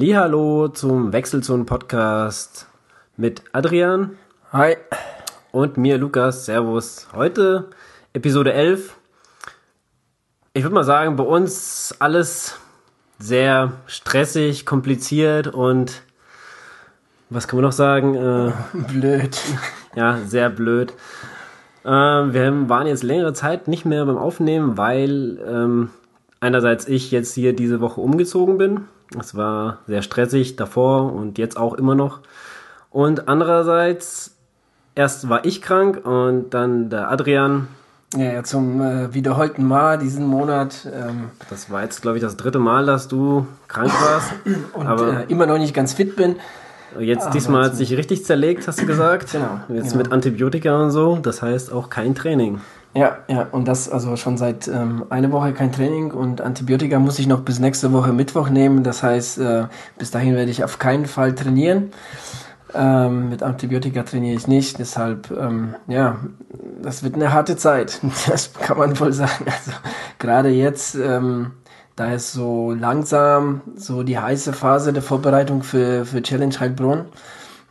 [0.00, 2.68] Hallo zum Wechselzonen-Podcast
[3.16, 4.16] mit Adrian.
[4.52, 4.76] Hi.
[5.50, 6.46] Und mir, Lukas.
[6.46, 7.08] Servus.
[7.12, 7.70] Heute
[8.12, 8.94] Episode 11.
[10.54, 12.60] Ich würde mal sagen, bei uns alles
[13.18, 16.02] sehr stressig, kompliziert und
[17.28, 18.14] was kann man noch sagen?
[18.14, 18.52] Äh,
[18.92, 19.36] blöd.
[19.96, 20.92] Ja, sehr blöd.
[21.84, 25.90] Äh, wir waren jetzt längere Zeit nicht mehr beim Aufnehmen, weil ähm,
[26.38, 28.84] einerseits ich jetzt hier diese Woche umgezogen bin
[29.18, 32.20] es war sehr stressig davor und jetzt auch immer noch.
[32.90, 34.36] Und andererseits,
[34.94, 37.68] erst war ich krank und dann der Adrian.
[38.14, 40.88] Ja, ja zum äh, wiederholten Mal diesen Monat.
[40.92, 44.32] Ähm, das war jetzt, glaube ich, das dritte Mal, dass du krank warst.
[44.72, 46.36] und aber äh, immer noch nicht ganz fit bin.
[46.98, 49.32] Jetzt ah, diesmal hat sich richtig zerlegt, hast du gesagt.
[49.32, 49.60] Genau.
[49.68, 49.96] Jetzt genau.
[50.04, 51.16] mit Antibiotika und so.
[51.16, 52.60] Das heißt auch kein Training.
[52.94, 57.18] Ja, ja, und das also schon seit ähm, einer Woche kein Training und Antibiotika muss
[57.18, 58.82] ich noch bis nächste Woche Mittwoch nehmen.
[58.82, 59.64] Das heißt, äh,
[59.98, 61.92] bis dahin werde ich auf keinen Fall trainieren.
[62.74, 66.16] Ähm, mit Antibiotika trainiere ich nicht, deshalb, ähm, ja,
[66.82, 68.00] das wird eine harte Zeit.
[68.28, 69.46] Das kann man wohl sagen.
[69.46, 69.72] Also
[70.18, 71.52] gerade jetzt, ähm,
[71.96, 77.06] da ist so langsam so die heiße Phase der Vorbereitung für, für Challenge Heilbronn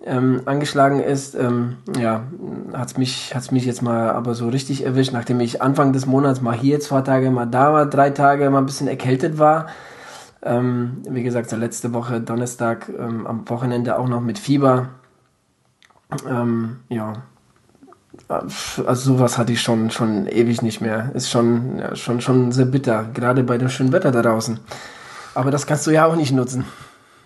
[0.06, 2.24] ähm, angeschlagen ist, ähm, ja,
[2.74, 6.42] hat's mich, hat's mich jetzt mal aber so richtig erwischt, nachdem ich Anfang des Monats
[6.42, 9.68] mal hier zwei Tage, mal da war, drei Tage mal ein bisschen erkältet war.
[10.44, 14.90] Ähm, wie gesagt, letzte Woche Donnerstag ähm, am Wochenende auch noch mit Fieber.
[16.30, 17.14] Ähm, ja,
[18.28, 21.12] also sowas hatte ich schon, schon ewig nicht mehr.
[21.14, 24.60] Ist schon, ja, schon, schon sehr bitter, gerade bei dem schönen Wetter da draußen.
[25.34, 26.66] Aber das kannst du ja auch nicht nutzen.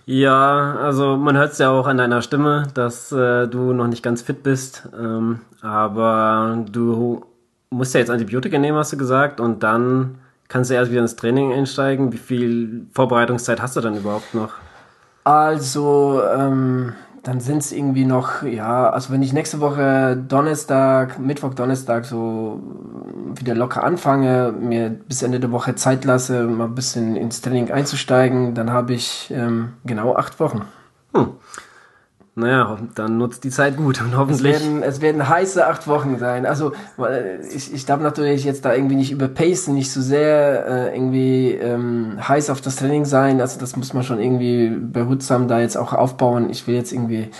[0.05, 4.03] Ja, also man hört es ja auch an deiner Stimme, dass äh, du noch nicht
[4.03, 4.89] ganz fit bist.
[4.97, 7.25] Ähm, aber du
[7.69, 10.15] musst ja jetzt Antibiotika nehmen, hast du gesagt, und dann
[10.47, 12.11] kannst du erst wieder ins Training einsteigen.
[12.11, 14.53] Wie viel Vorbereitungszeit hast du dann überhaupt noch?
[15.23, 16.93] Also, ähm,
[17.23, 22.61] dann sind es irgendwie noch, ja, also wenn ich nächste Woche Donnerstag, Mittwoch, Donnerstag so
[23.35, 27.71] wieder locker anfange, mir bis Ende der Woche Zeit lasse, mal ein bisschen ins Training
[27.71, 30.63] einzusteigen, dann habe ich ähm, genau acht Wochen.
[31.13, 31.27] Hm.
[32.33, 34.55] Naja, dann nutzt die Zeit gut und hoffentlich.
[34.55, 36.45] Es werden, es werden heiße acht Wochen sein.
[36.45, 36.71] Also
[37.53, 42.17] ich, ich darf natürlich jetzt da irgendwie nicht überpacen, nicht so sehr äh, irgendwie ähm,
[42.25, 43.41] heiß auf das Training sein.
[43.41, 46.49] Also das muss man schon irgendwie behutsam da jetzt auch aufbauen.
[46.49, 47.31] Ich will jetzt irgendwie,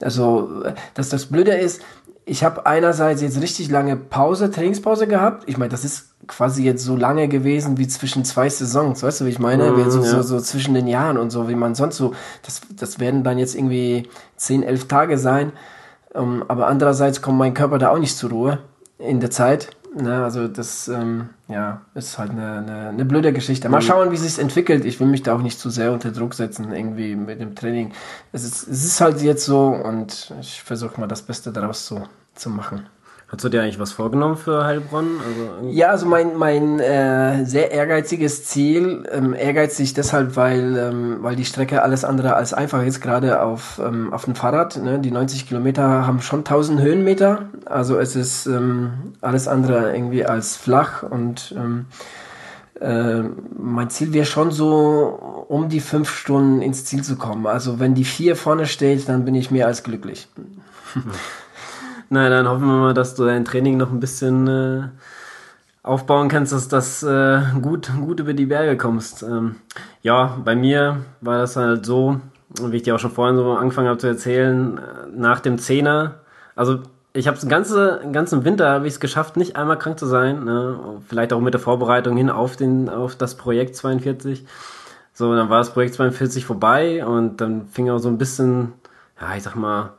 [0.00, 1.82] also dass das Blöde ist,
[2.24, 5.44] ich habe einerseits jetzt richtig lange Pause, Trainingspause gehabt.
[5.46, 9.24] Ich meine, das ist quasi jetzt so lange gewesen wie zwischen zwei Saisons, weißt du,
[9.26, 9.72] wie ich meine?
[9.72, 10.08] Mm, so, ja.
[10.08, 13.38] so, so, zwischen den Jahren und so, wie man sonst so, das, das werden dann
[13.38, 15.52] jetzt irgendwie zehn, elf Tage sein.
[16.12, 18.58] Um, ähm, aber andererseits kommt mein Körper da auch nicht zur Ruhe
[18.98, 19.70] in der Zeit.
[19.94, 23.68] Ne, also das ähm, ja, ist halt eine, eine, eine blöde Geschichte.
[23.68, 23.86] Mal mhm.
[23.86, 24.84] schauen, wie sich entwickelt.
[24.84, 27.92] Ich will mich da auch nicht zu sehr unter Druck setzen, irgendwie mit dem Training.
[28.32, 32.02] Es ist, es ist halt jetzt so und ich versuche mal das Beste daraus zu,
[32.34, 32.86] zu machen.
[33.32, 35.20] Hast du dir eigentlich was vorgenommen für Heilbronn?
[35.24, 41.36] Also ja, also mein, mein äh, sehr ehrgeiziges Ziel, ähm, ehrgeizig deshalb, weil, ähm, weil
[41.36, 44.78] die Strecke alles andere als einfach ist, gerade auf, ähm, auf dem Fahrrad.
[44.78, 44.98] Ne?
[44.98, 50.56] Die 90 Kilometer haben schon 1000 Höhenmeter, also es ist ähm, alles andere irgendwie als
[50.56, 51.86] flach und ähm,
[52.80, 53.22] äh,
[53.56, 57.46] mein Ziel wäre schon so, um die fünf Stunden ins Ziel zu kommen.
[57.46, 60.26] Also wenn die vier vorne steht, dann bin ich mehr als glücklich.
[62.12, 64.82] Na, dann hoffen wir mal, dass du dein Training noch ein bisschen äh,
[65.84, 69.22] aufbauen kannst, dass das äh, gut, gut über die Berge kommst.
[69.22, 69.54] Ähm,
[70.02, 72.20] ja, bei mir war das halt so,
[72.60, 74.80] wie ich dir auch schon vorhin so angefangen habe zu erzählen, äh,
[75.14, 76.16] nach dem Zehner,
[76.56, 76.80] also
[77.12, 80.44] ich habe den ganzen, ganzen Winter habe ich es geschafft, nicht einmal krank zu sein.
[80.44, 80.78] Ne?
[81.08, 84.44] Vielleicht auch mit der Vorbereitung hin auf den, auf das Projekt 42.
[85.12, 88.72] So, dann war das Projekt 42 vorbei und dann fing auch so ein bisschen,
[89.20, 89.90] ja, ich sag mal,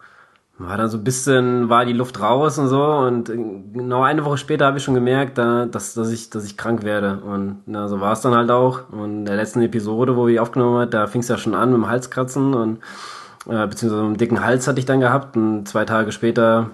[0.68, 3.26] war dann so ein bisschen, war die Luft raus und so und
[3.74, 6.84] genau eine Woche später habe ich schon gemerkt, da, dass, dass, ich, dass ich krank
[6.84, 7.20] werde.
[7.20, 8.90] Und na, so war es dann halt auch.
[8.92, 11.70] Und in der letzten Episode, wo ich aufgenommen hat, da fing es ja schon an
[11.72, 12.80] mit dem Halskratzen und
[13.50, 15.36] äh, beziehungsweise einen dicken Hals hatte ich dann gehabt.
[15.36, 16.70] Und zwei Tage später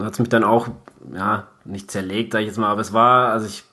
[0.00, 0.68] hat es mich dann auch,
[1.14, 3.64] ja, nicht zerlegt, sag ich jetzt mal, aber es war, also ich,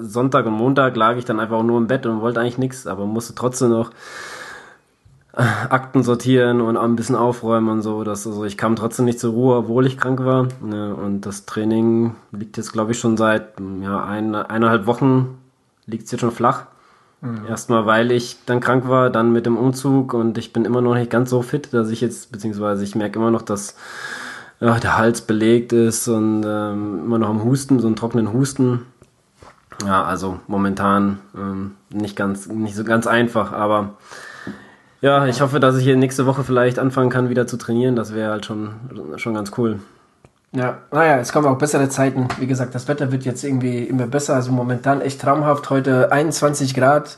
[0.00, 3.06] Sonntag und Montag lag ich dann einfach nur im Bett und wollte eigentlich nichts, aber
[3.06, 3.90] musste trotzdem noch
[5.34, 8.04] Akten sortieren und ein bisschen aufräumen und so.
[8.04, 10.48] Das, also ich kam trotzdem nicht zur Ruhe, obwohl ich krank war.
[10.60, 15.38] Ne, und das Training liegt jetzt, glaube ich, schon seit ja, ein, eineinhalb Wochen
[15.86, 16.66] liegt es jetzt schon flach.
[17.22, 17.46] Mhm.
[17.48, 20.94] Erstmal, weil ich dann krank war, dann mit dem Umzug und ich bin immer noch
[20.94, 23.76] nicht ganz so fit, dass ich jetzt, beziehungsweise ich merke immer noch, dass
[24.60, 28.86] ja, der Hals belegt ist und ähm, immer noch am Husten, so einen trockenen Husten.
[29.86, 33.94] Ja, also momentan ähm, nicht ganz, nicht so ganz einfach, aber
[35.02, 37.96] Ja, ich hoffe, dass ich hier nächste Woche vielleicht anfangen kann, wieder zu trainieren.
[37.96, 38.70] Das wäre halt schon,
[39.16, 39.80] schon ganz cool.
[40.52, 42.28] Ja, naja, es kommen auch bessere Zeiten.
[42.38, 44.36] Wie gesagt, das Wetter wird jetzt irgendwie immer besser.
[44.36, 45.70] Also momentan echt traumhaft.
[45.70, 47.16] Heute 21 Grad.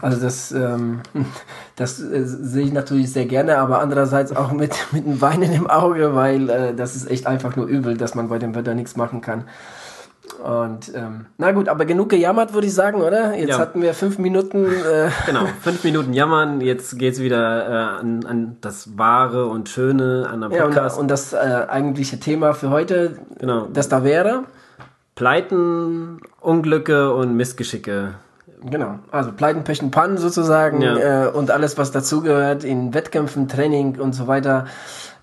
[0.00, 1.00] Also das, ähm,
[1.76, 5.68] das äh, sehe ich natürlich sehr gerne, aber andererseits auch mit, mit einem Weinen im
[5.68, 8.94] Auge, weil äh, das ist echt einfach nur übel, dass man bei dem Wetter nichts
[8.94, 9.42] machen kann.
[10.42, 13.34] Und ähm, na gut, aber genug gejammert, würde ich sagen, oder?
[13.34, 13.58] Jetzt ja.
[13.58, 14.66] hatten wir fünf Minuten.
[14.66, 16.60] Äh genau, fünf Minuten jammern.
[16.60, 20.96] Jetzt geht's wieder äh, an, an das Wahre und Schöne an der Podcast.
[20.96, 23.68] Ja, und, und das äh, eigentliche Thema für heute, genau.
[23.72, 24.44] das da wäre?
[25.14, 28.14] Pleiten, Unglücke und Missgeschicke.
[28.66, 31.26] Genau, also Pleiten, Pechen, Pannen sozusagen ja.
[31.26, 34.66] äh, und alles, was dazugehört in Wettkämpfen, Training und so weiter.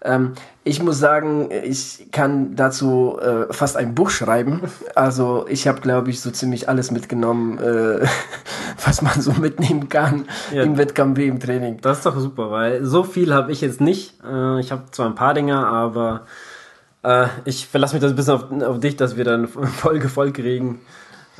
[0.03, 0.33] Ähm,
[0.63, 4.61] ich muss sagen, ich kann dazu äh, fast ein Buch schreiben.
[4.93, 8.05] Also ich habe, glaube ich, so ziemlich alles mitgenommen, äh,
[8.85, 10.61] was man so mitnehmen kann ja.
[10.61, 11.79] im Wettkampf wie im Training.
[11.81, 14.15] Das ist doch super, weil so viel habe ich jetzt nicht.
[14.23, 16.25] Äh, ich habe zwar ein paar Dinge, aber
[17.03, 20.31] äh, ich verlasse mich das ein bisschen auf, auf dich, dass wir dann Folge voll
[20.31, 20.81] kriegen.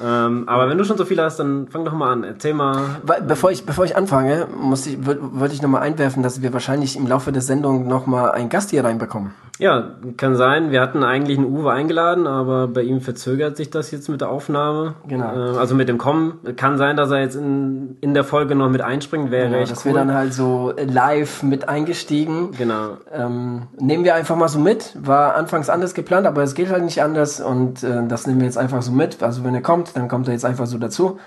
[0.04, 2.24] Ähm, aber wenn du schon so viel hast, dann fang doch mal an.
[2.24, 2.82] Erzähl mal.
[3.28, 7.08] Bevor ich, bevor ich anfange, muss ich, wollte ich nochmal einwerfen, dass wir wahrscheinlich im
[7.08, 9.32] Laufe der Sendung nochmal einen Gast hier reinbekommen.
[9.60, 10.72] Ja, kann sein.
[10.72, 14.30] Wir hatten eigentlich einen Uwe eingeladen, aber bei ihm verzögert sich das jetzt mit der
[14.30, 14.96] Aufnahme.
[15.08, 15.26] Genau.
[15.26, 16.40] Äh, also mit dem Kommen.
[16.56, 19.72] Kann sein, dass er jetzt in, in der Folge noch mit einspringt, wäre genau, echt
[19.72, 19.94] Das cool.
[19.94, 22.50] wäre dann halt so live mit eingestiegen.
[22.58, 22.98] Genau.
[23.14, 24.96] Ähm, nehmen wir einfach mal so mit.
[25.00, 28.48] War anfangs anders geplant, aber es geht halt nicht anders und äh, das nehmen wir
[28.48, 29.22] jetzt einfach so mit.
[29.22, 31.20] Also wenn er kommt, dann kommt er jetzt einfach so dazu.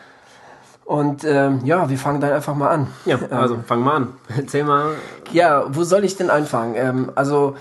[0.84, 2.88] Und ähm, ja, wir fangen dann einfach mal an.
[3.06, 4.08] Ja, also ähm, fang mal an.
[4.37, 4.94] Erzähl mal.
[5.32, 6.75] Ja, wo soll ich denn anfangen?
[6.76, 7.56] Ähm, also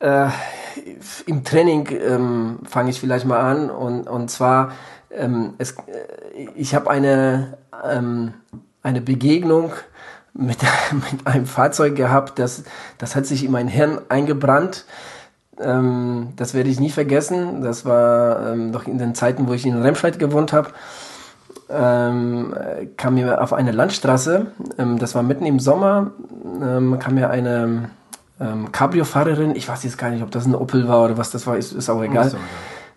[0.00, 0.28] äh,
[1.26, 4.72] im Training ähm, fange ich vielleicht mal an und, und zwar,
[5.10, 7.56] ähm, es, äh, ich habe eine,
[7.88, 8.34] ähm,
[8.82, 9.72] eine Begegnung
[10.32, 10.58] mit,
[10.92, 12.64] mit einem Fahrzeug gehabt, das,
[12.98, 14.84] das hat sich in mein Hirn eingebrannt.
[15.60, 17.62] Ähm, das werde ich nie vergessen.
[17.62, 20.70] Das war ähm, noch in den Zeiten, wo ich in Remscheid gewohnt habe.
[21.70, 22.54] Ähm,
[22.98, 24.46] kam mir auf eine Landstraße,
[24.78, 26.10] ähm, das war mitten im Sommer,
[26.60, 27.88] ähm, kam mir eine
[28.38, 31.46] ähm, Cabrio-Fahrerin, ich weiß jetzt gar nicht, ob das ein Opel war oder was das
[31.46, 32.32] war, ist, ist auch egal.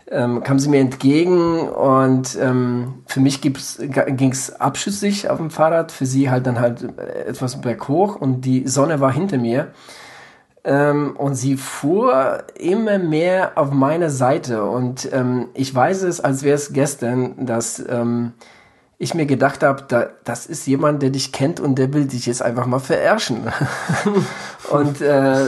[0.10, 6.06] Ähm, kam sie mir entgegen und für mich ging es abschüssig auf dem Fahrrad, für
[6.06, 9.71] sie halt dann halt äh, etwas berghoch und die Sonne war hinter mir.
[10.63, 16.44] Ähm, und sie fuhr immer mehr auf meine Seite und ähm, ich weiß es, als
[16.44, 18.33] wäre es gestern, dass ähm,
[18.98, 22.25] ich mir gedacht habe, da, das ist jemand, der dich kennt und der will dich
[22.25, 23.44] jetzt einfach mal verärschen.
[24.71, 25.45] und äh,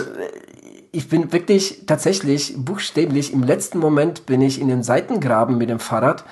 [0.92, 5.80] ich bin wirklich tatsächlich buchstäblich im letzten Moment bin ich in den Seitengraben mit dem
[5.80, 6.24] Fahrrad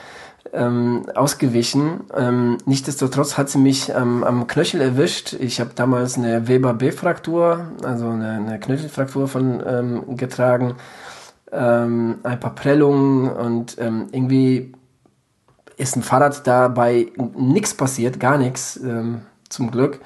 [0.53, 2.01] ähm, ausgewichen.
[2.15, 5.33] Ähm, nichtsdestotrotz hat sie mich ähm, am Knöchel erwischt.
[5.33, 10.75] Ich habe damals eine Weber B-Fraktur, also eine, eine Knöchelfraktur von ähm, getragen,
[11.51, 14.73] ähm, ein paar Prellungen und ähm, irgendwie
[15.77, 19.99] ist ein Fahrrad dabei nichts passiert, gar nichts, ähm, zum Glück.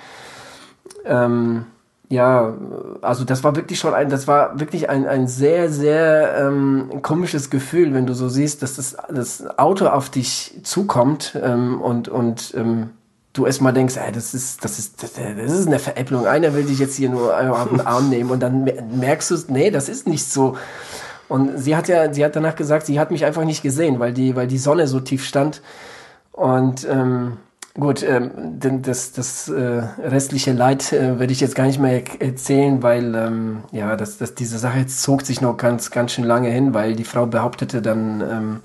[1.05, 1.65] Ähm,
[2.12, 2.53] ja,
[3.01, 7.50] also das war wirklich schon ein, das war wirklich ein, ein sehr, sehr ähm, komisches
[7.50, 12.53] Gefühl, wenn du so siehst, dass das, das Auto auf dich zukommt ähm, und, und
[12.58, 12.89] ähm,
[13.32, 16.27] du erstmal denkst, ey, das ist, das ist, das, ist eine Veräpplung.
[16.27, 19.72] Einer will dich jetzt hier nur auf den Arm nehmen und dann merkst du, nee,
[19.72, 20.58] das ist nicht so.
[21.30, 24.12] Und sie hat ja, sie hat danach gesagt, sie hat mich einfach nicht gesehen, weil
[24.12, 25.62] die, weil die Sonne so tief stand.
[26.34, 27.38] Und ähm,
[27.79, 32.83] gut, ähm, das, das äh, restliche Leid äh, werde ich jetzt gar nicht mehr erzählen,
[32.83, 36.49] weil ähm, ja, das, das, diese Sache jetzt zog sich noch ganz, ganz schön lange
[36.49, 38.59] hin, weil die Frau behauptete dann, ähm,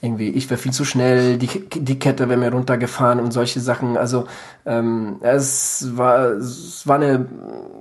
[0.00, 3.96] irgendwie, ich wäre viel zu schnell, die, die Kette wäre mir runtergefahren und solche Sachen.
[3.96, 4.26] Also
[4.64, 7.26] ähm, es, war, es war eine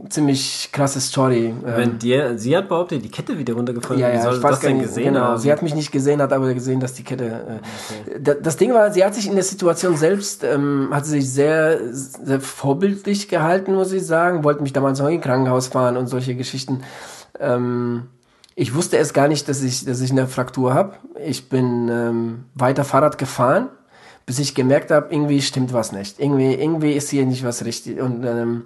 [0.10, 1.54] ziemlich krasse Story.
[1.62, 4.42] Wenn ähm, dir, sie hat behauptet, die Kette wieder runtergefahren, ja, ja, wie soll ich
[4.42, 5.38] das denn gesehen genau, haben?
[5.38, 7.26] Sie hat mich nicht gesehen, hat aber gesehen, dass die Kette...
[7.26, 8.38] Äh, okay.
[8.42, 12.42] Das Ding war, sie hat sich in der Situation selbst, ähm, hat sich sehr, sehr
[12.42, 16.82] vorbildlich gehalten, muss ich sagen, wollte mich damals noch in Krankenhaus fahren und solche Geschichten.
[17.40, 18.08] Ähm,
[18.60, 20.96] ich wusste erst gar nicht, dass ich, dass ich eine Fraktur habe.
[21.24, 23.70] Ich bin ähm, weiter Fahrrad gefahren,
[24.26, 26.20] bis ich gemerkt habe, irgendwie stimmt was nicht.
[26.20, 28.02] Irgendwie, irgendwie ist hier nicht was richtig.
[28.02, 28.64] Und ähm,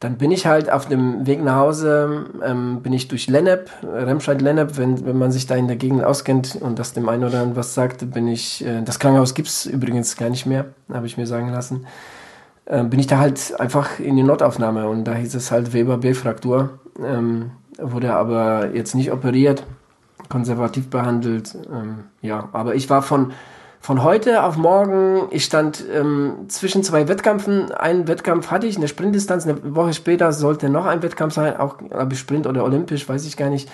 [0.00, 4.76] dann bin ich halt auf dem Weg nach Hause, ähm, bin ich durch Lennep, Remscheid-Lennep,
[4.76, 7.56] wenn, wenn man sich da in der Gegend auskennt und das dem einen oder anderen
[7.56, 11.28] was sagt, bin ich, äh, das Krankenhaus gibt's übrigens gar nicht mehr, habe ich mir
[11.28, 11.86] sagen lassen,
[12.64, 15.98] äh, bin ich da halt einfach in die Notaufnahme und da hieß es halt Weber
[15.98, 16.80] B-Fraktur.
[17.00, 19.64] Ähm, wurde aber jetzt nicht operiert,
[20.28, 21.56] konservativ behandelt.
[21.70, 23.32] Ähm, ja, aber ich war von,
[23.80, 27.72] von heute auf morgen, ich stand ähm, zwischen zwei Wettkämpfen.
[27.72, 29.46] Einen Wettkampf hatte ich, eine Sprintdistanz.
[29.46, 33.36] Eine Woche später sollte noch ein Wettkampf sein, auch ob Sprint oder Olympisch, weiß ich
[33.36, 33.70] gar nicht.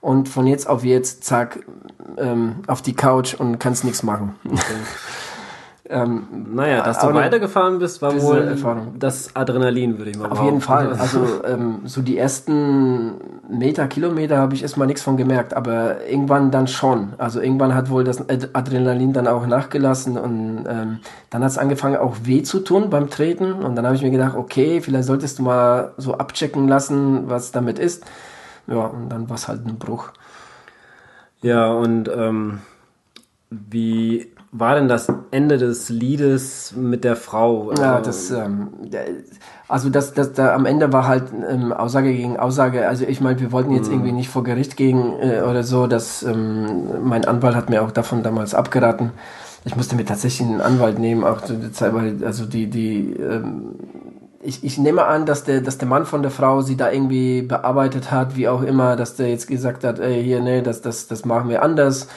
[0.00, 1.60] Und von jetzt auf jetzt, zack,
[2.18, 4.34] ähm, auf die Couch und kannst nichts machen.
[4.44, 4.58] Okay.
[5.88, 8.94] Ähm, naja, dass du weitergefahren bist, war wohl Erfahrung.
[9.00, 10.38] das Adrenalin, würde ich mal sagen.
[10.38, 10.92] Auf jeden Fall.
[10.92, 13.14] Also ähm, so die ersten
[13.50, 17.14] Meter, Kilometer habe ich erstmal nichts von gemerkt, aber irgendwann dann schon.
[17.18, 21.96] Also irgendwann hat wohl das Adrenalin dann auch nachgelassen und ähm, dann hat es angefangen
[21.96, 25.40] auch weh zu tun beim Treten und dann habe ich mir gedacht, okay, vielleicht solltest
[25.40, 28.04] du mal so abchecken lassen, was damit ist.
[28.68, 30.10] Ja, und dann war es halt ein Bruch.
[31.42, 32.60] Ja, und ähm,
[33.50, 37.72] wie war denn das Ende des Liedes mit der Frau?
[37.72, 38.68] Ja, das, ähm,
[39.66, 42.86] also das, das, da am Ende war halt ähm, Aussage gegen Aussage.
[42.86, 43.94] Also ich meine, wir wollten jetzt mhm.
[43.94, 45.86] irgendwie nicht vor Gericht gehen äh, oder so.
[45.86, 49.12] Das, ähm, mein Anwalt hat mir auch davon damals abgeraten.
[49.64, 53.14] Ich musste mir tatsächlich einen Anwalt nehmen, auch zu der Zeit, weil also die, die,
[53.14, 53.76] ähm,
[54.42, 57.40] ich, ich nehme an, dass der, dass der Mann von der Frau sie da irgendwie
[57.40, 61.06] bearbeitet hat, wie auch immer, dass der jetzt gesagt hat, ey, hier, nee, das, das,
[61.06, 62.08] das machen wir anders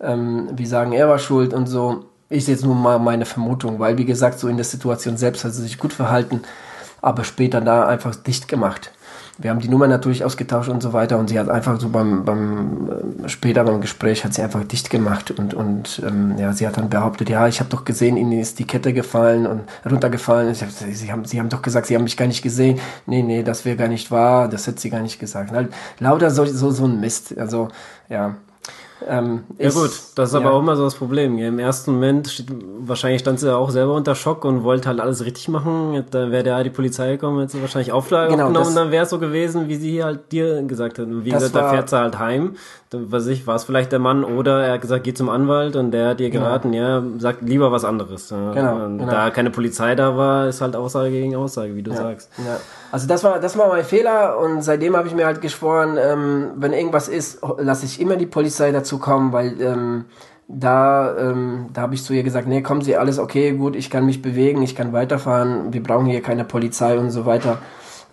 [0.00, 2.04] ähm, wir sagen, er war schuld und so.
[2.30, 5.54] Ist jetzt nur mal meine Vermutung, weil wie gesagt, so in der Situation selbst hat
[5.54, 6.42] sie sich gut verhalten,
[7.00, 8.92] aber später da einfach dicht gemacht.
[9.40, 12.24] Wir haben die Nummer natürlich ausgetauscht und so weiter und sie hat einfach so beim,
[12.24, 16.66] beim äh, später beim Gespräch hat sie einfach dicht gemacht und und ähm, ja sie
[16.66, 20.50] hat dann behauptet ja ich habe doch gesehen ihnen ist die Kette gefallen und runtergefallen.
[20.50, 22.80] Ich hab, sie haben sie haben doch gesagt sie haben mich gar nicht gesehen.
[23.06, 25.52] Nee nee das wäre gar nicht wahr das hätte sie gar nicht gesagt.
[25.52, 27.38] Halt lauter so so so ein Mist.
[27.38, 27.68] Also
[28.08, 28.34] ja
[29.06, 30.40] ähm, ja gut, das ist ja.
[30.40, 31.38] aber auch immer so das Problem.
[31.38, 32.46] Im ersten Moment, steht,
[32.80, 36.04] wahrscheinlich stand sie ja auch selber unter Schock und wollte halt alles richtig machen.
[36.10, 39.04] Da wäre da die Polizei gekommen, hätte sie wahrscheinlich Auflage genau, aufgenommen und dann wäre
[39.04, 41.06] es so gewesen, wie sie hier halt dir gesagt hat.
[41.06, 42.56] Und wie gesagt, da fährt sie halt heim.
[42.90, 45.90] Weiß ich, war es vielleicht der Mann oder er hat gesagt, geh zum Anwalt und
[45.90, 46.46] der hat dir genau.
[46.46, 46.84] geraten, genau.
[46.84, 48.30] ja, sag lieber was anderes.
[48.30, 49.10] Genau, und genau.
[49.10, 52.30] Da keine Polizei da war, ist halt Aussage gegen Aussage, wie du ja, sagst.
[52.38, 52.56] Ja.
[52.90, 56.52] Also das war, das war mein Fehler und seitdem habe ich mir halt geschworen, ähm,
[56.56, 60.04] wenn irgendwas ist, lasse ich immer die Polizei dazu kommen, weil ähm,
[60.48, 63.90] da, ähm, da habe ich zu ihr gesagt, nee, kommen Sie, alles okay, gut, ich
[63.90, 67.58] kann mich bewegen, ich kann weiterfahren, wir brauchen hier keine Polizei und so weiter.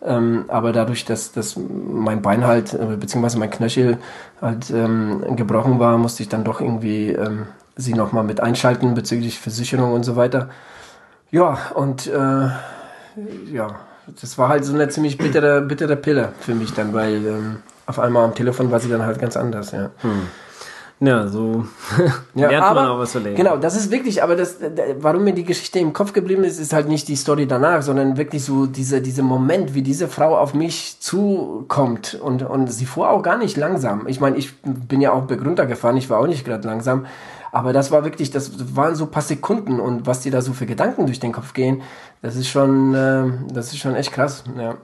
[0.03, 3.97] Ähm, aber dadurch, dass, dass mein Bein halt, äh, beziehungsweise mein Knöchel
[4.41, 9.39] halt ähm, gebrochen war, musste ich dann doch irgendwie ähm, sie nochmal mit einschalten bezüglich
[9.39, 10.49] Versicherung und so weiter.
[11.31, 12.49] Ja, und äh,
[13.51, 13.75] ja,
[14.21, 17.99] das war halt so eine ziemlich bittere, bittere Pille für mich dann, weil ähm, auf
[17.99, 19.89] einmal am Telefon war sie dann halt ganz anders, ja.
[20.01, 20.27] Hm.
[21.01, 21.65] Ja, so
[22.35, 23.35] ja, lernt aber, man auch was zu leben.
[23.35, 24.57] Genau, das ist wirklich, aber das,
[24.99, 28.15] warum mir die Geschichte im Kopf geblieben ist, ist halt nicht die Story danach, sondern
[28.15, 33.09] wirklich so dieser, dieser Moment, wie diese Frau auf mich zukommt und, und sie fuhr
[33.09, 34.07] auch gar nicht langsam.
[34.07, 37.05] Ich meine, ich bin ja auch Begründer gefahren, ich war auch nicht gerade langsam,
[37.51, 40.65] aber das war wirklich, das waren so paar Sekunden und was dir da so für
[40.65, 41.81] Gedanken durch den Kopf gehen,
[42.21, 44.75] das ist schon, äh, das ist schon echt krass, ja.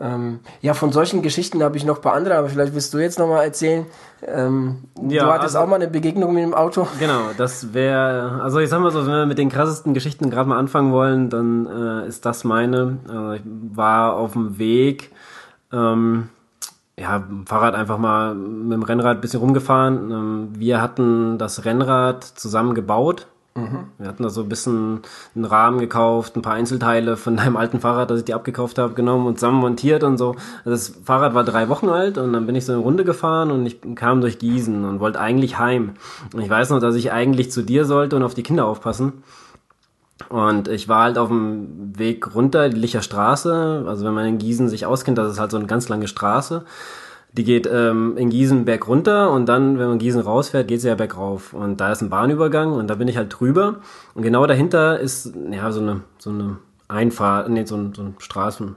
[0.00, 2.98] Ähm, ja, von solchen Geschichten habe ich noch ein paar andere, aber vielleicht willst du
[2.98, 3.86] jetzt nochmal erzählen.
[4.26, 6.86] Ähm, ja, du hattest also, auch mal eine Begegnung mit dem Auto.
[7.00, 10.48] Genau, das wäre, also ich sag mal so, wenn wir mit den krassesten Geschichten gerade
[10.48, 12.98] mal anfangen wollen, dann äh, ist das meine.
[13.08, 15.10] Also ich war auf dem Weg,
[15.72, 16.28] ähm,
[16.96, 20.10] ja, Fahrrad einfach mal mit dem Rennrad ein bisschen rumgefahren.
[20.10, 23.26] Ähm, wir hatten das Rennrad zusammen gebaut.
[23.58, 23.88] Mhm.
[23.98, 25.00] Wir hatten da so ein bisschen
[25.34, 28.94] einen Rahmen gekauft, ein paar Einzelteile von deinem alten Fahrrad, das ich dir abgekauft habe,
[28.94, 30.36] genommen und zusammen montiert und so.
[30.64, 33.50] Also das Fahrrad war drei Wochen alt und dann bin ich so eine Runde gefahren
[33.50, 35.92] und ich kam durch Gießen und wollte eigentlich heim.
[36.34, 39.24] Und ich weiß noch, dass ich eigentlich zu dir sollte und auf die Kinder aufpassen.
[40.28, 43.84] Und ich war halt auf dem Weg runter, die Licher Straße.
[43.86, 46.64] Also wenn man in Gießen sich auskennt, das ist halt so eine ganz lange Straße.
[47.32, 50.88] Die geht ähm, in Gießen berg runter und dann, wenn man Gießen rausfährt, geht sie
[50.88, 51.52] ja bergauf.
[51.52, 53.76] Und da ist ein Bahnübergang und da bin ich halt drüber.
[54.14, 56.58] Und genau dahinter ist ja so eine, so eine
[56.88, 58.76] Einfahrt, nee, so ein, so ein Straßen,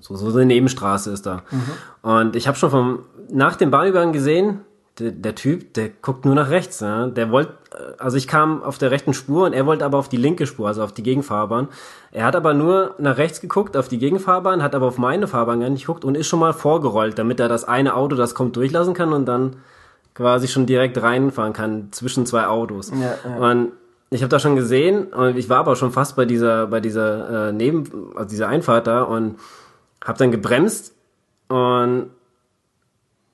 [0.00, 1.42] so, so eine Nebenstraße ist da.
[1.50, 2.10] Mhm.
[2.10, 2.98] Und ich habe schon vom,
[3.30, 4.60] nach dem Bahnübergang gesehen,
[4.98, 6.80] der, der Typ, der guckt nur nach rechts.
[6.80, 7.06] Ja?
[7.06, 7.54] Der wollte,
[7.98, 10.68] also ich kam auf der rechten Spur und er wollte aber auf die linke Spur,
[10.68, 11.68] also auf die Gegenfahrbahn.
[12.12, 15.60] Er hat aber nur nach rechts geguckt, auf die Gegenfahrbahn, hat aber auf meine Fahrbahn
[15.60, 18.56] gar nicht geguckt und ist schon mal vorgerollt, damit er das eine Auto, das kommt,
[18.56, 19.56] durchlassen kann und dann
[20.14, 22.90] quasi schon direkt reinfahren kann zwischen zwei Autos.
[22.90, 23.36] Ja, ja.
[23.36, 23.72] Und
[24.10, 27.48] ich habe da schon gesehen und ich war aber schon fast bei dieser, bei dieser
[27.48, 29.36] äh, Neben, also dieser Einfahrt da und
[30.04, 30.94] habe dann gebremst
[31.48, 32.10] und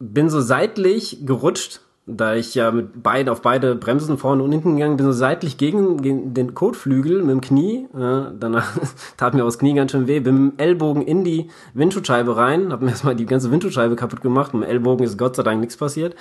[0.00, 4.76] bin so seitlich gerutscht, da ich ja mit beiden auf beide Bremsen vorne und hinten
[4.76, 7.88] gegangen bin, so seitlich gegen, gegen den Kotflügel mit dem Knie.
[7.98, 8.76] Ja, danach
[9.16, 10.20] tat mir das Knie ganz schön weh.
[10.20, 14.20] Bin mit dem Ellbogen in die Windschutzscheibe rein, hab mir erstmal die ganze Windschutzscheibe kaputt
[14.20, 14.52] gemacht.
[14.52, 16.14] Mit dem Ellbogen ist Gott sei Dank nichts passiert.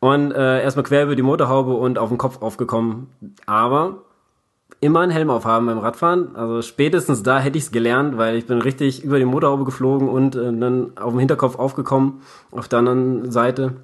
[0.00, 3.06] und äh, erstmal quer über die Motorhaube und auf den Kopf aufgekommen.
[3.46, 4.02] Aber
[4.80, 6.34] immer einen Helm aufhaben beim Radfahren.
[6.34, 10.08] Also spätestens da hätte ich es gelernt, weil ich bin richtig über die Motorhaube geflogen
[10.08, 13.74] und äh, dann auf dem Hinterkopf aufgekommen auf der anderen Seite.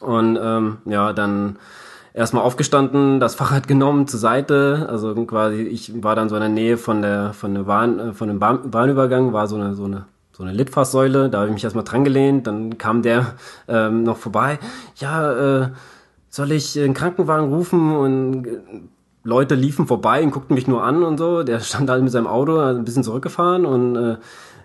[0.00, 1.58] Und ähm, ja, dann
[2.14, 6.48] erstmal aufgestanden, das Fahrrad genommen zur Seite, also quasi ich war dann so in der
[6.48, 9.84] Nähe von der von der Bahn äh, von dem Bahn, Bahnübergang, war so eine so
[9.84, 13.34] eine so eine Litfaßsäule, da habe ich mich erstmal dran gelehnt, dann kam der
[13.68, 14.58] ähm, noch vorbei.
[14.96, 15.68] Ja, äh,
[16.30, 17.94] soll ich einen Krankenwagen rufen?
[17.94, 18.60] Und äh,
[19.22, 21.42] Leute liefen vorbei und guckten mich nur an und so.
[21.42, 23.66] Der stand halt mit seinem Auto ein bisschen zurückgefahren.
[23.66, 24.16] Und äh,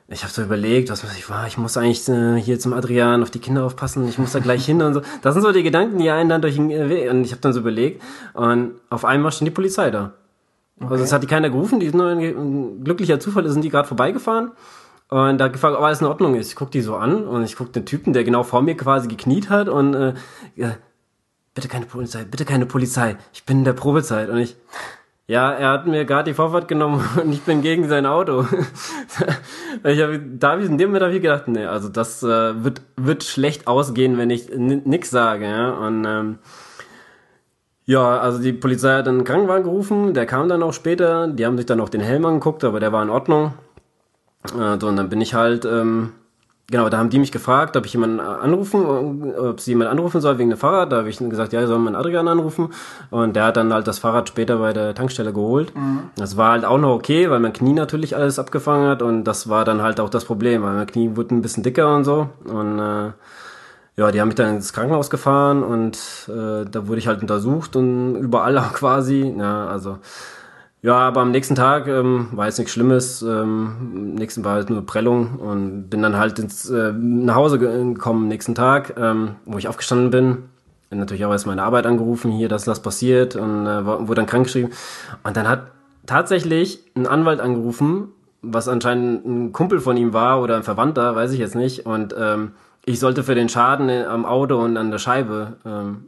[0.08, 3.24] ich habe so überlegt, was weiß ich war, ich muss eigentlich äh, hier zum Adrian
[3.24, 5.02] auf die Kinder aufpassen, ich muss da gleich hin und so.
[5.22, 7.54] Das sind so die Gedanken, die einen dann durch den äh, und ich habe dann
[7.54, 10.14] so überlegt und auf einmal stand die Polizei da.
[10.80, 10.92] Okay.
[10.92, 13.88] Also es hat die keiner gerufen, die sind nur ein glücklicher Zufall, sind die gerade
[13.88, 14.52] vorbeigefahren
[15.10, 16.50] und da gefragt, ob alles in Ordnung ist.
[16.50, 19.08] Ich guck die so an und ich guck den Typen, der genau vor mir quasi
[19.08, 20.14] gekniet hat und äh,
[21.56, 24.56] bitte keine Polizei, bitte keine Polizei, ich bin in der Probezeit und ich
[25.28, 28.46] ja, er hat mir gerade die Vorfahrt genommen und ich bin gegen sein Auto.
[29.84, 32.64] ich hab, da hab ich, in dem Moment habe ich gedacht, nee, also das äh,
[32.64, 35.46] wird, wird schlecht ausgehen, wenn ich nix sage.
[35.46, 35.72] Ja?
[35.72, 36.40] Und ähm,
[37.86, 41.58] ja, also die Polizei hat einen Krankenwagen gerufen, der kam dann auch später, die haben
[41.58, 43.54] sich dann auch den Helm angeguckt, aber der war in Ordnung.
[44.60, 46.14] Äh, so, und dann bin ich halt ähm,
[46.72, 50.40] Genau, da haben die mich gefragt, ob ich jemanden anrufen, ob sie jemanden anrufen soll
[50.40, 50.92] wegen dem Fahrrad.
[50.92, 52.70] Da habe ich gesagt, ja, ich soll meinen Adrian anrufen.
[53.12, 55.76] Und der hat dann halt das Fahrrad später bei der Tankstelle geholt.
[55.76, 56.10] Mhm.
[56.16, 59.04] Das war halt auch noch okay, weil mein Knie natürlich alles abgefangen hat.
[59.04, 61.96] Und das war dann halt auch das Problem, weil mein Knie wurde ein bisschen dicker
[61.96, 62.30] und so.
[62.46, 63.12] Und äh,
[63.98, 67.76] ja, die haben mich dann ins Krankenhaus gefahren und äh, da wurde ich halt untersucht
[67.76, 69.36] und überall auch quasi.
[69.38, 70.00] Ja, also
[70.86, 73.24] ja, aber am nächsten Tag ähm, war jetzt nichts Schlimmes.
[73.24, 78.28] Ähm, nächsten war halt nur Prellung und bin dann halt ins, äh, nach Hause gekommen
[78.28, 80.44] nächsten Tag, ähm, wo ich aufgestanden bin.
[80.92, 84.28] Bin natürlich auch erst meine Arbeit angerufen, hier, dass das passiert und äh, wurde dann
[84.28, 84.74] krankgeschrieben.
[85.24, 85.72] Und dann hat
[86.06, 88.10] tatsächlich ein Anwalt angerufen,
[88.44, 91.88] was anscheinend ein Kumpel von ihm war oder ein Verwandter, weiß ich jetzt nicht.
[91.88, 92.52] Und ähm,
[92.86, 96.06] ich sollte für den Schaden am Auto und an der Scheibe ähm,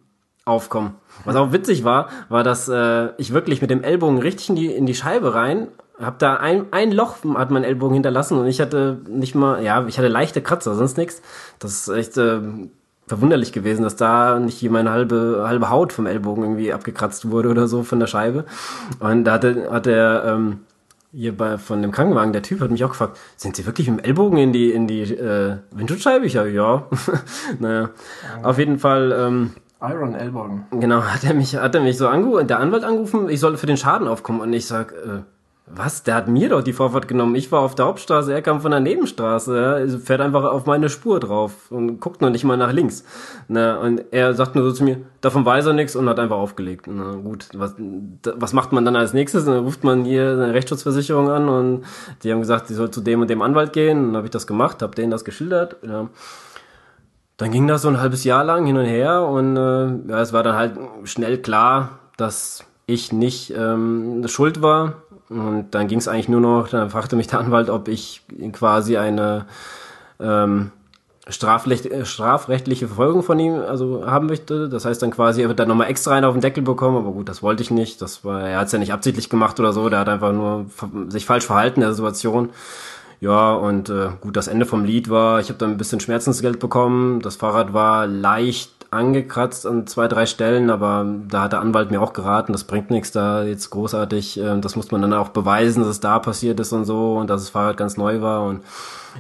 [0.47, 0.95] aufkommen.
[1.25, 4.67] Was auch witzig war, war, dass äh, ich wirklich mit dem Ellbogen richtig in die,
[4.67, 5.67] in die Scheibe rein,
[5.99, 9.85] hab da ein, ein Loch hat mein Ellbogen hinterlassen und ich hatte nicht mal, ja,
[9.87, 11.21] ich hatte leichte Kratzer, sonst nichts.
[11.57, 12.39] Das ist echt äh,
[13.07, 17.67] verwunderlich gewesen, dass da nicht meine halbe, halbe Haut vom Ellbogen irgendwie abgekratzt wurde oder
[17.67, 18.45] so von der Scheibe.
[18.99, 20.59] Und da hatte, hat der, ähm,
[21.13, 23.99] hier bei, von dem Krankenwagen, der Typ hat mich auch gefragt, sind Sie wirklich mit
[23.99, 26.25] dem Ellbogen in die, in die äh, Windschutzscheibe?
[26.25, 26.85] Ich ja, ja.
[27.59, 27.89] naja,
[28.43, 29.51] auf jeden Fall, ähm,
[29.81, 30.65] Iron Ellbogen.
[30.71, 33.67] Genau, hat er mich, hat er mich so angerufen, der Anwalt angerufen, ich solle für
[33.67, 35.21] den Schaden aufkommen und ich sag, äh,
[35.69, 36.03] was?
[36.03, 37.35] Der hat mir doch die Vorfahrt genommen.
[37.35, 39.73] Ich war auf der Hauptstraße, er kam von der Nebenstraße.
[39.75, 43.03] Also fährt einfach auf meine Spur drauf und guckt noch nicht mal nach links.
[43.49, 46.37] Na, und er sagt nur so zu mir, davon weiß er nichts und hat einfach
[46.37, 46.87] aufgelegt.
[46.87, 47.75] Na gut, was,
[48.35, 49.43] was macht man dann als nächstes?
[49.43, 51.83] Dann ruft man hier eine Rechtsschutzversicherung an und
[52.23, 54.05] die haben gesagt, sie soll zu dem und dem Anwalt gehen.
[54.05, 55.75] Dann habe ich das gemacht, habe denen das geschildert.
[55.85, 56.07] Ja
[57.37, 60.33] dann ging das so ein halbes Jahr lang hin und her und äh, ja, es
[60.33, 64.95] war dann halt schnell klar, dass ich nicht ähm, schuld war.
[65.29, 68.21] Und dann ging es eigentlich nur noch, dann fragte mich der Anwalt, ob ich
[68.53, 69.45] quasi eine
[70.21, 70.71] ähm,
[71.29, 74.69] strafrechtliche Verfolgung von ihm also haben möchte.
[74.69, 77.11] Das heißt dann quasi, er wird dann nochmal extra einen auf den Deckel bekommen, aber
[77.11, 78.01] gut, das wollte ich nicht.
[78.01, 80.67] Das war, er hat es ja nicht absichtlich gemacht oder so, der hat einfach nur
[81.09, 82.49] sich falsch verhalten in der Situation.
[83.19, 86.59] Ja, und äh, gut, das Ende vom Lied war, ich habe dann ein bisschen Schmerzensgeld
[86.59, 87.19] bekommen.
[87.21, 92.01] Das Fahrrad war leicht angekratzt an zwei, drei Stellen, aber da hat der Anwalt mir
[92.01, 94.39] auch geraten, das bringt nichts da jetzt großartig.
[94.39, 97.29] Äh, das muss man dann auch beweisen, dass es da passiert ist und so und
[97.29, 98.43] dass das Fahrrad ganz neu war.
[98.43, 98.61] Und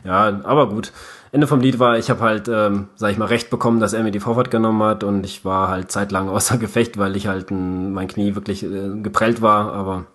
[0.05, 0.91] ja, aber gut.
[1.33, 4.01] Ende vom Lied war, ich habe halt, ähm, sag ich mal, recht bekommen, dass er
[4.03, 7.51] mir die Vorfahrt genommen hat und ich war halt zeitlang außer Gefecht, weil ich halt
[7.51, 10.05] ein, mein Knie wirklich äh, geprellt war, aber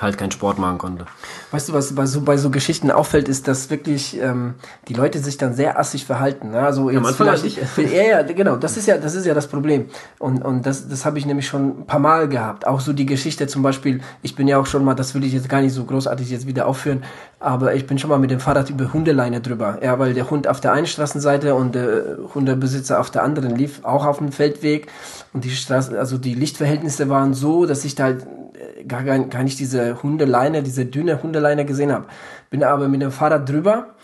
[0.00, 1.06] halt keinen Sport machen konnte.
[1.50, 4.54] Weißt du, was bei so, bei so Geschichten auffällt, ist, dass wirklich ähm,
[4.88, 6.50] die Leute sich dann sehr assig verhalten.
[6.50, 6.60] Ne?
[6.60, 7.56] Also jetzt ja, vielleicht, ich.
[7.76, 9.86] ja, ja, genau, das ist ja, das ist ja das Problem.
[10.18, 12.66] Und, und das, das habe ich nämlich schon ein paar Mal gehabt.
[12.66, 15.32] Auch so die Geschichte zum Beispiel, ich bin ja auch schon mal, das will ich
[15.32, 17.04] jetzt gar nicht so großartig jetzt wieder aufführen,
[17.40, 19.78] aber ich bin schon mal mit dem Fahrrad über Hundeleine drüber.
[19.82, 23.84] Ja, weil der Hund auf der einen Straßenseite und der Hundebesitzer auf der anderen lief,
[23.84, 24.88] auch auf dem Feldweg.
[25.32, 28.26] Und die Straße, also die Lichtverhältnisse waren so, dass ich da halt
[28.88, 32.06] gar, gar nicht diese Hundeleine, diese dünne Hundeleine gesehen habe.
[32.50, 33.94] Bin aber mit dem Fahrrad drüber,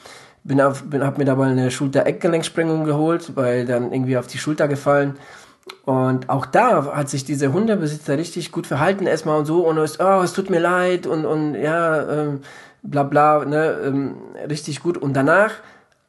[0.45, 4.69] bin auf, bin, hab mir dabei eine Schulter-Eckgelenksprengung geholt, weil dann irgendwie auf die Schulter
[4.69, 5.16] gefallen.
[5.85, 10.01] Und auch da hat sich diese Hundebesitzer richtig gut verhalten erstmal und so und ist,
[10.01, 12.40] oh, es tut mir leid und, und ja, ähm,
[12.83, 14.14] bla bla, ne, ähm,
[14.49, 14.99] richtig gut.
[14.99, 15.53] Und danach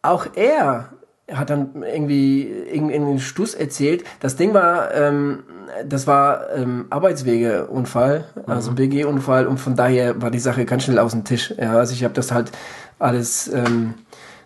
[0.01, 0.89] auch er
[1.31, 4.03] hat dann irgendwie irgendeinen Stuss erzählt.
[4.19, 5.43] Das Ding war, ähm,
[5.85, 8.75] das war ähm, Arbeitswegeunfall, also mhm.
[8.75, 11.53] BG-Unfall und von daher war die Sache ganz schnell aus dem Tisch.
[11.57, 12.51] Ja, also ich habe das halt
[12.99, 13.95] alles ähm,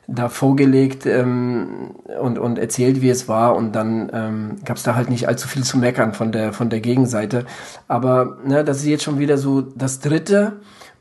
[0.08, 4.96] da vorgelegt ähm, und, und erzählt, wie es war und dann ähm, gab es da
[4.96, 7.46] halt nicht allzu viel zu meckern von der von der Gegenseite.
[7.88, 10.54] Aber ne, das ist jetzt schon wieder so das dritte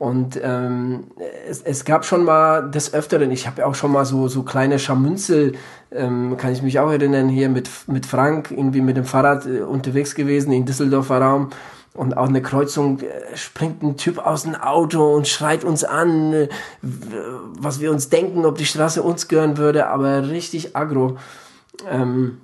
[0.05, 1.05] und ähm,
[1.49, 4.43] es, es gab schon mal des Öfteren, ich habe ja auch schon mal so, so
[4.43, 5.55] kleine Scharmünzel,
[5.91, 9.63] ähm, kann ich mich auch erinnern, hier mit, mit Frank irgendwie mit dem Fahrrad äh,
[9.63, 11.49] unterwegs gewesen in Düsseldorfer Raum.
[11.95, 16.35] Und auch eine Kreuzung äh, springt ein Typ aus dem Auto und schreit uns an,
[16.35, 16.49] äh,
[16.83, 21.17] was wir uns denken, ob die Straße uns gehören würde, aber richtig aggro.
[21.91, 22.43] Ähm,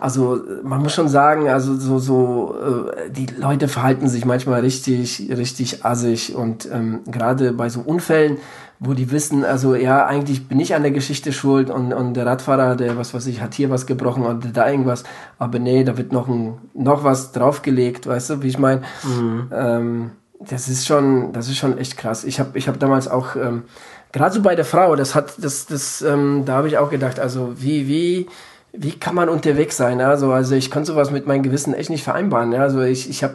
[0.00, 2.56] also man muss schon sagen, also so so
[2.96, 8.38] äh, die Leute verhalten sich manchmal richtig richtig assig und ähm, gerade bei so Unfällen,
[8.78, 12.24] wo die wissen, also ja eigentlich bin ich an der Geschichte schuld und und der
[12.24, 15.04] Radfahrer, der was weiß ich, hat hier was gebrochen oder da irgendwas,
[15.38, 18.82] aber nee, da wird noch ein noch was draufgelegt, weißt du, wie ich meine.
[19.04, 19.48] Mhm.
[19.52, 22.24] Ähm, das ist schon das ist schon echt krass.
[22.24, 23.64] Ich habe ich habe damals auch ähm,
[24.10, 27.20] gerade so bei der Frau, das hat das das ähm, da habe ich auch gedacht,
[27.20, 28.26] also wie wie
[28.72, 30.00] wie kann man unterwegs sein?
[30.00, 32.54] Also, also ich konnte sowas mit meinem Gewissen echt nicht vereinbaren.
[32.54, 33.34] Also ich, ich habe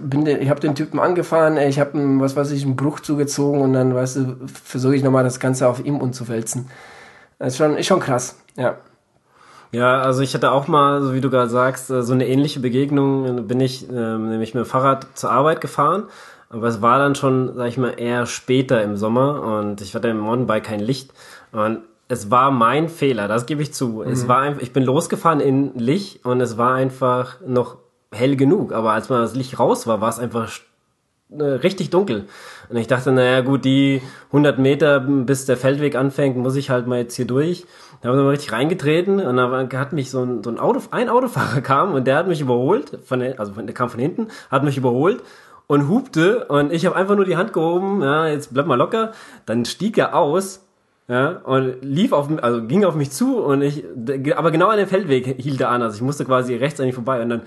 [0.49, 4.15] hab den Typen angefahren, ich habe was weiß ich, einen Bruch zugezogen und dann, weißt
[4.17, 6.69] du, versuche ich nochmal das Ganze auf ihm umzuwälzen.
[7.37, 8.77] Das ist schon, ist schon krass, ja.
[9.71, 13.47] Ja, also ich hatte auch mal, so wie du gerade sagst, so eine ähnliche Begegnung.
[13.47, 16.05] Bin ich ähm, nämlich mit dem Fahrrad zur Arbeit gefahren,
[16.49, 20.07] aber es war dann schon, sag ich mal, eher später im Sommer und ich hatte
[20.07, 21.13] im Mountainbike kein Licht
[21.51, 24.03] und es war mein Fehler, das gebe ich zu.
[24.05, 24.11] Mhm.
[24.11, 27.77] Es war einfach, ich bin losgefahren in Licht und es war einfach noch
[28.11, 28.71] hell genug.
[28.71, 30.51] Aber als man das Licht raus war, war es einfach
[31.29, 32.25] äh, richtig dunkel.
[32.69, 36.87] Und ich dachte, naja, gut, die 100 Meter, bis der Feldweg anfängt, muss ich halt
[36.87, 37.65] mal jetzt hier durch.
[38.01, 41.09] Da haben wir richtig reingetreten und da hat mich so ein, so ein Auto, ein
[41.09, 44.77] Autofahrer kam und der hat mich überholt, von, also der kam von hinten, hat mich
[44.77, 45.23] überholt
[45.65, 49.13] und hupte und ich habe einfach nur die Hand gehoben, ja, jetzt bleib mal locker.
[49.47, 50.66] Dann stieg er aus
[51.07, 53.85] ja, und lief auf, also ging auf mich zu und ich,
[54.35, 56.93] aber genau an dem Feldweg hielt er an, also ich musste quasi rechts an ihm
[56.93, 57.41] vorbei und dann,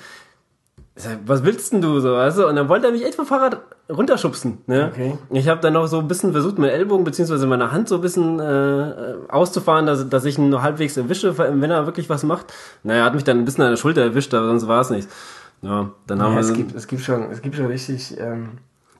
[1.26, 2.46] was willst denn du so, weißt du?
[2.46, 4.90] Und dann wollte er mich echt vom Fahrrad runterschubsen, ne?
[4.92, 5.18] Okay.
[5.30, 8.00] Ich habe dann noch so ein bisschen versucht, mit Ellbogen beziehungsweise meine Hand so ein
[8.00, 12.52] bisschen äh, auszufahren, dass, dass ich ihn nur halbwegs erwische, wenn er wirklich was macht.
[12.82, 15.14] Naja, hat mich dann ein bisschen an der Schulter erwischt, aber sonst war es nichts.
[15.62, 16.48] Ja, dann haben ja, wir...
[16.48, 18.18] Es gibt, es gibt schon, es gibt schon richtig...
[18.18, 18.50] Ähm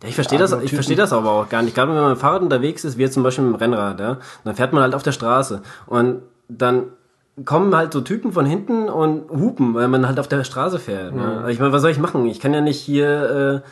[0.04, 1.74] ich verstehe das, ich verstehe das aber auch gar nicht.
[1.74, 4.00] Gerade wenn man mit dem Fahrrad unterwegs ist, wie jetzt zum Beispiel mit dem Rennrad,
[4.00, 6.84] ja, dann fährt man halt auf der Straße und dann
[7.44, 11.14] kommen halt so Typen von hinten und hupen, weil man halt auf der Straße fährt.
[11.14, 11.38] Ne?
[11.38, 12.26] Also ich meine, was soll ich machen?
[12.26, 13.62] Ich kann ja nicht hier.
[13.64, 13.68] Äh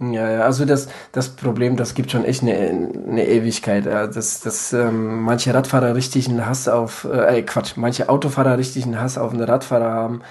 [0.00, 3.86] ja, ja, also das, das Problem, das gibt schon echt eine, eine Ewigkeit.
[3.86, 4.06] Ja.
[4.06, 9.00] Dass, dass ähm, manche Radfahrer richtig einen Hass auf, äh, Quatsch, manche Autofahrer richtig einen
[9.00, 10.22] Hass auf eine Radfahrer haben.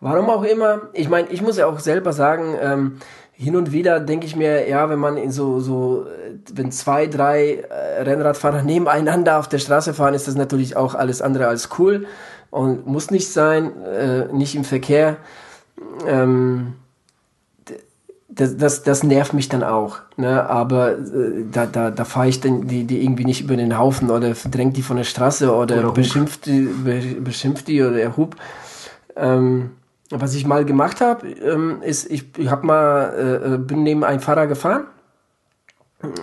[0.00, 0.82] Warum auch immer.
[0.92, 2.96] Ich meine, ich muss ja auch selber sagen, ähm,
[3.36, 6.06] hin und wieder denke ich mir, ja, wenn man in so, so,
[6.52, 11.20] wenn zwei, drei äh, Rennradfahrer nebeneinander auf der Straße fahren, ist das natürlich auch alles
[11.20, 12.06] andere als cool
[12.50, 15.16] und muss nicht sein, äh, nicht im Verkehr.
[16.06, 16.74] Ähm,
[18.28, 19.98] das, das, das nervt mich dann auch.
[20.16, 20.48] Ne?
[20.48, 24.10] Aber äh, da, da, da fahre ich dann die, die irgendwie nicht über den Haufen
[24.10, 26.62] oder drängt die von der Straße oder, oder beschimpft, die,
[27.20, 28.36] beschimpft die oder er hub.
[29.16, 29.70] Ähm,
[30.10, 34.04] was ich mal gemacht habe, ähm, ist, ich, ich hab mal, äh, äh, bin neben
[34.04, 34.84] einem Fahrer gefahren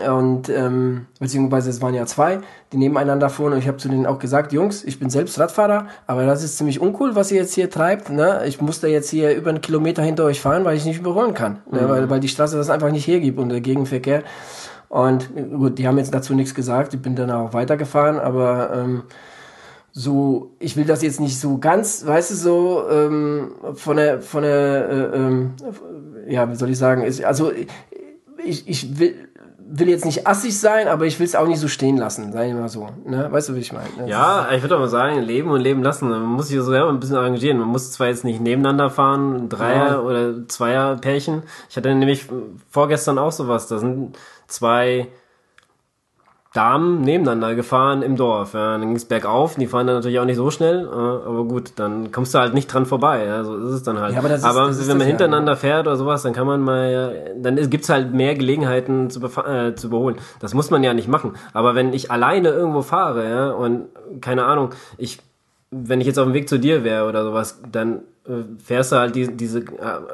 [0.08, 2.40] und ähm, beziehungsweise es waren ja zwei,
[2.72, 5.88] die nebeneinander fuhren und ich habe zu denen auch gesagt, Jungs, ich bin selbst Radfahrer,
[6.08, 8.10] aber das ist ziemlich uncool, was ihr jetzt hier treibt.
[8.10, 8.44] Ne?
[8.46, 11.60] Ich musste jetzt hier über einen Kilometer hinter euch fahren, weil ich nicht überholen kann,
[11.72, 11.82] ne?
[11.82, 11.88] mhm.
[11.88, 11.90] ne?
[11.90, 14.24] weil, weil die Straße das einfach nicht hergibt und der Gegenverkehr.
[14.90, 19.04] Und gut, die haben jetzt dazu nichts gesagt, ich bin dann auch weitergefahren, aber ähm,
[19.94, 24.44] so, ich will das jetzt nicht so ganz, weißt du, so ähm, von der, von
[24.44, 25.54] der, äh, ähm,
[26.28, 27.52] ja, wie soll ich sagen, ist, also
[28.44, 29.16] ich, ich will,
[29.72, 32.48] will jetzt nicht assig sein, aber ich will es auch nicht so stehen lassen, sag
[32.48, 32.90] ich mal so.
[33.06, 33.28] Ne?
[33.32, 33.90] Weißt du, wie ich meine?
[33.98, 34.10] Ne?
[34.10, 36.10] Ja, ich würde mal sagen, leben und leben lassen.
[36.10, 37.58] Man muss sich so selber ein bisschen arrangieren.
[37.58, 40.00] Man muss zwar jetzt nicht nebeneinander fahren, Dreier ja.
[40.00, 41.44] oder Zweier Pärchen.
[41.70, 42.28] Ich hatte nämlich
[42.70, 43.68] vorgestern auch sowas.
[43.68, 45.08] Da sind zwei
[46.54, 48.54] Damen nebeneinander gefahren im Dorf.
[48.54, 48.74] Ja.
[48.74, 52.12] Dann ging es bergauf, die fahren dann natürlich auch nicht so schnell, aber gut, dann
[52.12, 53.26] kommst du halt nicht dran vorbei.
[53.26, 53.46] Ja.
[53.46, 54.14] So ist es dann halt.
[54.14, 57.36] Ja, aber, ist, aber wenn man hintereinander ja, fährt oder sowas, dann kann man mal,
[57.38, 60.18] dann gibt's halt mehr Gelegenheiten zu, äh, zu überholen.
[60.42, 61.34] Das muss man ja nicht machen.
[61.54, 63.86] Aber wenn ich alleine irgendwo fahre, ja, und
[64.20, 65.20] keine Ahnung, ich,
[65.70, 68.00] wenn ich jetzt auf dem Weg zu dir wäre oder sowas, dann äh,
[68.64, 69.64] fährst du halt die, diese äh,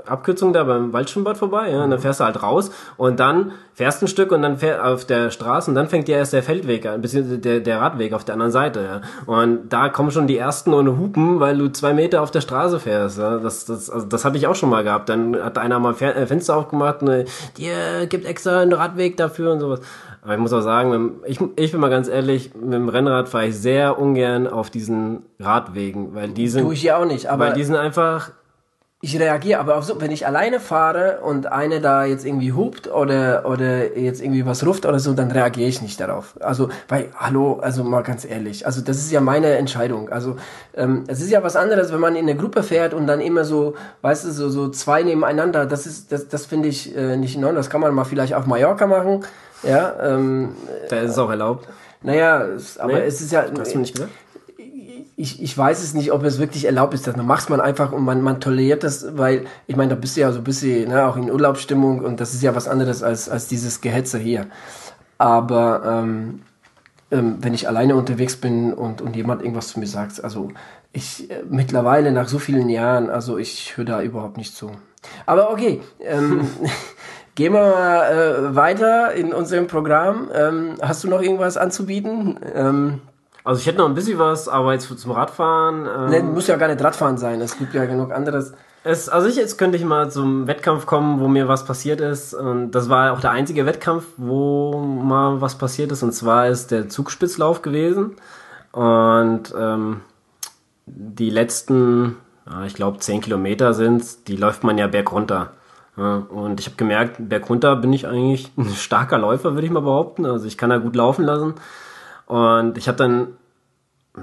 [0.05, 4.01] Abkürzung da beim Waldschwimmbad vorbei, ja, und dann fährst du halt raus und dann fährst
[4.01, 6.85] ein Stück und dann fährst auf der Straße und dann fängt ja erst der Feldweg
[6.85, 9.01] an, beziehungsweise der, der Radweg auf der anderen Seite, ja.
[9.25, 12.79] Und da kommen schon die ersten ohne Hupen, weil du zwei Meter auf der Straße
[12.79, 13.39] fährst, ja.
[13.39, 15.09] Das, das, also das hatte ich auch schon mal gehabt.
[15.09, 17.25] Dann hat einer mal äh, Fenster aufgemacht und
[17.57, 19.81] dir gibt extra einen Radweg dafür und sowas.
[20.21, 23.47] Aber ich muss auch sagen, ich, ich bin mal ganz ehrlich, mit dem Rennrad fahre
[23.47, 26.63] ich sehr ungern auf diesen Radwegen, weil die sind.
[26.63, 27.47] Tue ich ja auch nicht, aber.
[27.47, 28.31] Weil die sind einfach.
[28.99, 32.91] Ich reagiere aber auch so, wenn ich alleine fahre und eine da jetzt irgendwie hupt
[32.91, 36.33] oder, oder jetzt irgendwie was ruft oder so, dann reagiere ich nicht darauf.
[36.39, 40.09] Also, weil, hallo, also mal ganz ehrlich, also das ist ja meine Entscheidung.
[40.09, 40.37] Also,
[40.75, 43.45] ähm, es ist ja was anderes, wenn man in eine Gruppe fährt und dann immer
[43.45, 47.35] so, weißt du, so, so zwei nebeneinander, das ist, das, das finde ich äh, nicht
[47.35, 47.59] in Ordnung.
[47.59, 49.23] Das kann man mal vielleicht auf Mallorca machen
[49.63, 50.55] ja, ähm,
[50.89, 51.67] da ist es auch erlaubt.
[52.01, 53.45] Naja, es, aber nee, es ist ja.
[53.57, 54.11] Hast du nicht gesagt?
[55.19, 57.07] Ich, ich weiß es nicht, ob es wirklich erlaubt ist.
[57.07, 60.21] Dann macht man einfach und man, man toleriert das, weil ich meine, da bist du
[60.21, 63.27] ja so ein bisschen ne, auch in Urlaubsstimmung und das ist ja was anderes als,
[63.27, 64.45] als dieses Gehetze hier.
[65.17, 66.41] Aber ähm,
[67.09, 70.49] ähm, wenn ich alleine unterwegs bin und, und jemand irgendwas zu mir sagt, also
[70.93, 74.71] ich äh, mittlerweile nach so vielen Jahren, also ich höre da überhaupt nicht zu.
[75.25, 76.47] Aber okay, ähm,
[77.37, 80.31] Gehen wir mal äh, weiter in unserem Programm.
[80.33, 82.39] Ähm, hast du noch irgendwas anzubieten?
[82.55, 82.99] Ähm,
[83.43, 85.85] also ich hätte noch ein bisschen was, aber jetzt zum Radfahren.
[85.85, 87.39] Ähm, ne, muss ja gar nicht Radfahren sein.
[87.41, 88.53] Es gibt ja genug anderes.
[88.83, 92.33] Es, also ich, jetzt könnte ich mal zum Wettkampf kommen, wo mir was passiert ist.
[92.33, 96.01] Und das war auch der einzige Wettkampf, wo mal was passiert ist.
[96.01, 98.15] Und zwar ist der Zugspitzlauf gewesen.
[98.71, 100.01] Und ähm,
[100.87, 102.15] die letzten,
[102.65, 105.37] ich glaube, zehn Kilometer sind, die läuft man ja bergunter.
[105.41, 105.51] Ja,
[105.97, 110.25] und ich habe gemerkt, bergunter bin ich eigentlich ein starker Läufer, würde ich mal behaupten.
[110.25, 111.55] Also ich kann da gut laufen lassen.
[112.27, 113.27] Und ich habe dann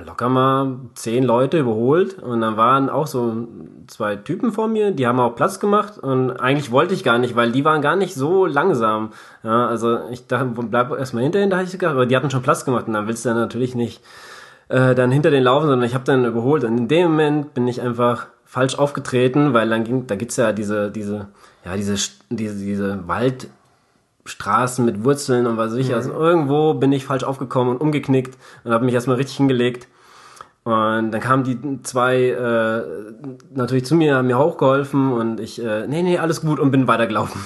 [0.03, 3.47] locker mal zehn Leute überholt und dann waren auch so
[3.87, 7.37] zwei Typen vor mir, die haben auch Platz gemacht und eigentlich wollte ich gar nicht,
[7.37, 9.13] weil die waren gar nicht so langsam.
[9.45, 12.31] Ja, also ich dachte, bleib erstmal hinter ihnen, da hatte ich gedacht, aber die hatten
[12.31, 14.03] schon Platz gemacht und dann willst du dann natürlich nicht
[14.69, 17.69] äh, dann hinter den laufen, sondern ich habe dann überholt und in dem Moment bin
[17.69, 21.29] ich einfach falsch aufgetreten, weil dann ging, da gibt's ja diese, diese
[21.65, 21.97] ja, diese,
[22.31, 25.89] diese, diese Waldstraßen mit Wurzeln und was weiß ich.
[25.89, 25.95] Mhm.
[25.95, 29.89] Also irgendwo bin ich falsch aufgekommen und umgeknickt und habe mich erstmal richtig hingelegt.
[30.65, 32.83] Und dann kamen die zwei äh,
[33.55, 36.89] natürlich zu mir, haben mir hochgeholfen und ich, äh, nee, nee, alles gut und bin
[36.89, 37.39] weitergelaufen.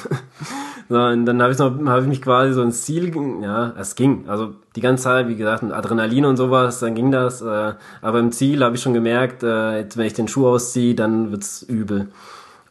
[0.89, 3.97] so, und dann habe ich noch, habe ich mich quasi so ins Ziel, ja, es
[3.97, 4.29] ging.
[4.29, 7.43] Also die ganze Zeit, wie gesagt, mit Adrenalin und sowas, dann ging das.
[7.43, 10.95] Äh, aber im Ziel habe ich schon gemerkt, äh, jetzt wenn ich den Schuh ausziehe,
[10.95, 12.11] dann wird's übel.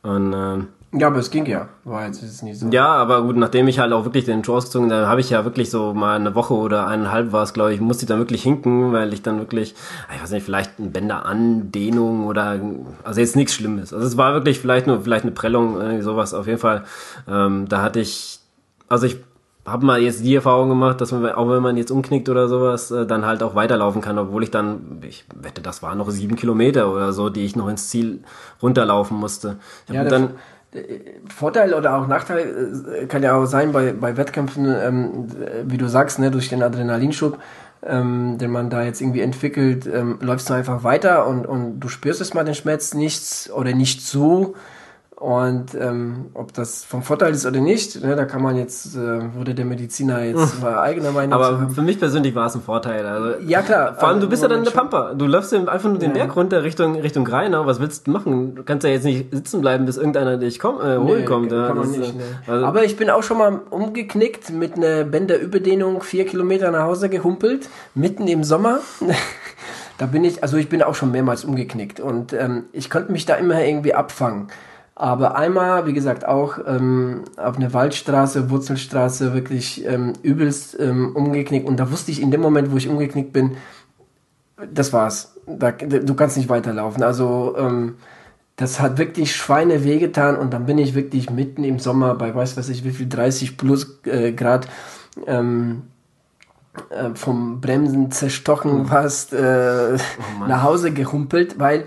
[0.01, 0.59] Und äh,
[0.93, 1.67] ja, aber es ging ja.
[1.83, 2.69] War jetzt ist nicht so.
[2.69, 5.43] Ja, aber gut, nachdem ich halt auch wirklich den Show ausgezogen, da habe ich ja
[5.43, 8.41] wirklich so mal eine Woche oder eineinhalb war es, glaube ich, musste ich dann wirklich
[8.43, 9.75] hinken, weil ich dann wirklich,
[10.15, 12.59] ich weiß nicht, vielleicht ein Bänderandehnung oder
[13.03, 13.93] also jetzt nichts Schlimmes.
[13.93, 16.33] Also es war wirklich vielleicht nur vielleicht eine Prellung, irgendwie sowas.
[16.33, 16.85] Auf jeden Fall,
[17.27, 18.39] ähm, da hatte ich,
[18.87, 19.17] also ich
[19.65, 22.89] habe mal jetzt die Erfahrung gemacht, dass man, auch wenn man jetzt umknickt oder sowas,
[22.91, 26.37] äh, dann halt auch weiterlaufen kann, obwohl ich dann, ich wette, das waren noch sieben
[26.37, 28.23] Kilometer oder so, die ich noch ins Ziel
[28.61, 29.57] runterlaufen musste.
[29.89, 30.35] Ich ja, dann
[31.33, 35.27] Vorteil oder auch Nachteil äh, kann ja auch sein bei, bei Wettkämpfen, ähm,
[35.63, 37.39] wie du sagst, ne, durch den Adrenalinschub,
[37.85, 41.87] ähm, den man da jetzt irgendwie entwickelt, ähm, läufst du einfach weiter und, und du
[41.87, 44.55] spürst es mal den Schmerz nichts oder nicht so.
[45.19, 49.33] Und ähm, ob das vom Vorteil ist oder nicht, ne, da kann man jetzt, äh,
[49.33, 53.03] wurde der Mediziner jetzt mal eigener Meinung Aber für mich persönlich war es ein Vorteil.
[53.03, 53.95] Also, ja, klar.
[53.95, 55.15] Vor allem, du bist ja dann in der Pampa.
[55.15, 56.17] Du läufst einfach nur den ja.
[56.17, 57.65] Berg runter Richtung, Richtung Rheinau.
[57.65, 58.53] Was willst du machen?
[58.53, 61.49] Du kannst ja jetzt nicht sitzen bleiben, bis irgendeiner dich komm, äh, holen nee, kommt.
[61.49, 62.23] Kann man nicht, ne.
[62.45, 67.09] also Aber ich bin auch schon mal umgeknickt mit einer Bänderüberdehnung vier Kilometer nach Hause
[67.09, 68.81] gehumpelt, mitten im Sommer.
[69.97, 73.25] da bin ich, also ich bin auch schon mehrmals umgeknickt und ähm, ich konnte mich
[73.25, 74.49] da immer irgendwie abfangen.
[74.99, 81.67] Aber einmal, wie gesagt, auch ähm, auf eine Waldstraße, Wurzelstraße wirklich ähm, übelst ähm, umgeknickt.
[81.67, 83.57] Und da wusste ich in dem Moment, wo ich umgeknickt bin,
[84.73, 85.35] das war's.
[85.45, 87.03] Da, du kannst nicht weiterlaufen.
[87.03, 87.97] Also ähm,
[88.55, 92.57] das hat wirklich Schweine wehgetan und dann bin ich wirklich mitten im Sommer bei weiß
[92.57, 94.67] was ich wie viel 30 plus äh, Grad
[95.27, 95.83] ähm,
[96.89, 101.85] äh, vom Bremsen zerstochen fast äh, oh nach Hause gehumpelt, weil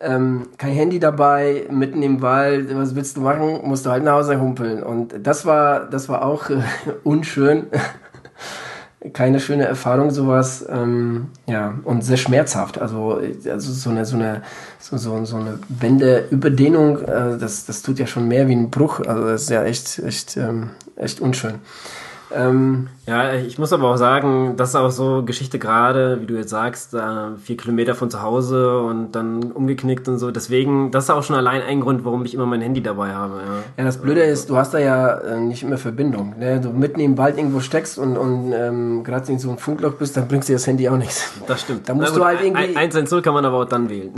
[0.00, 3.60] ähm, kein Handy dabei, mitten im Wald, was willst du machen?
[3.64, 4.82] Musst du halt nach Hause humpeln.
[4.82, 6.62] Und das war, das war auch äh,
[7.04, 7.66] unschön.
[9.12, 12.80] Keine schöne Erfahrung, sowas, ähm, ja, und sehr schmerzhaft.
[12.80, 14.42] Also, also so eine, so eine,
[14.80, 18.98] so, so, so eine Wendeüberdehnung, äh, das, das tut ja schon mehr wie ein Bruch.
[19.00, 21.54] Also, das ist ja echt, echt, ähm, echt unschön.
[22.34, 26.34] Ähm, ja, ich muss aber auch sagen, das ist auch so Geschichte gerade, wie du
[26.34, 26.94] jetzt sagst,
[27.42, 30.30] vier Kilometer von zu Hause und dann umgeknickt und so.
[30.30, 33.36] Deswegen, das ist auch schon allein ein Grund, warum ich immer mein Handy dabei habe.
[33.36, 36.34] Ja, ja das Blöde ist, du hast da ja äh, nicht immer Verbindung.
[36.38, 36.60] Ne?
[36.60, 40.14] Du mitten im Wald irgendwo steckst und, und ähm, gerade in so einem Funkloch bist,
[40.18, 41.32] dann bringst dir das Handy auch nichts.
[41.48, 41.88] Das stimmt.
[41.88, 42.76] Da musst gut, du halt irgendwie.
[42.76, 44.12] 110 kann man aber auch dann wählen.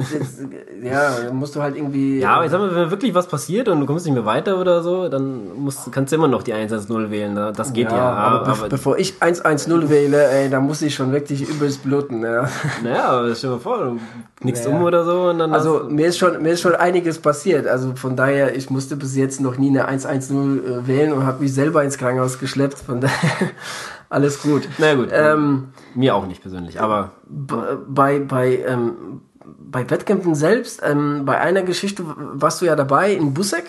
[0.83, 2.19] ja, musst du halt irgendwie.
[2.19, 4.59] Ja, aber ich sag mal, wenn wirklich was passiert und du kommst nicht mehr weiter
[4.59, 7.53] oder so, dann musst, kannst du immer noch die 110 wählen.
[7.55, 7.97] Das geht ja.
[7.97, 12.23] ja aber, aber, bevor ich 110 wähle, ey, da muss ich schon wirklich übelst bluten.
[12.23, 12.49] Ja.
[12.83, 14.01] Naja, aber stell dir mal vor, du
[14.41, 14.77] knickst naja.
[14.79, 15.53] um oder so und dann.
[15.53, 17.67] Also mir ist schon mir ist schon einiges passiert.
[17.67, 21.43] Also von daher, ich musste bis jetzt noch nie eine 110 äh, wählen und habe
[21.43, 22.79] mich selber ins Krankenhaus geschleppt.
[22.79, 23.51] Von daher
[24.09, 24.67] alles gut.
[24.79, 25.11] Na gut.
[25.13, 29.21] Ähm, mir auch nicht persönlich, aber bei bei ähm,
[29.59, 33.65] bei Wettkämpfen selbst, ähm, bei einer Geschichte warst du ja dabei in Busek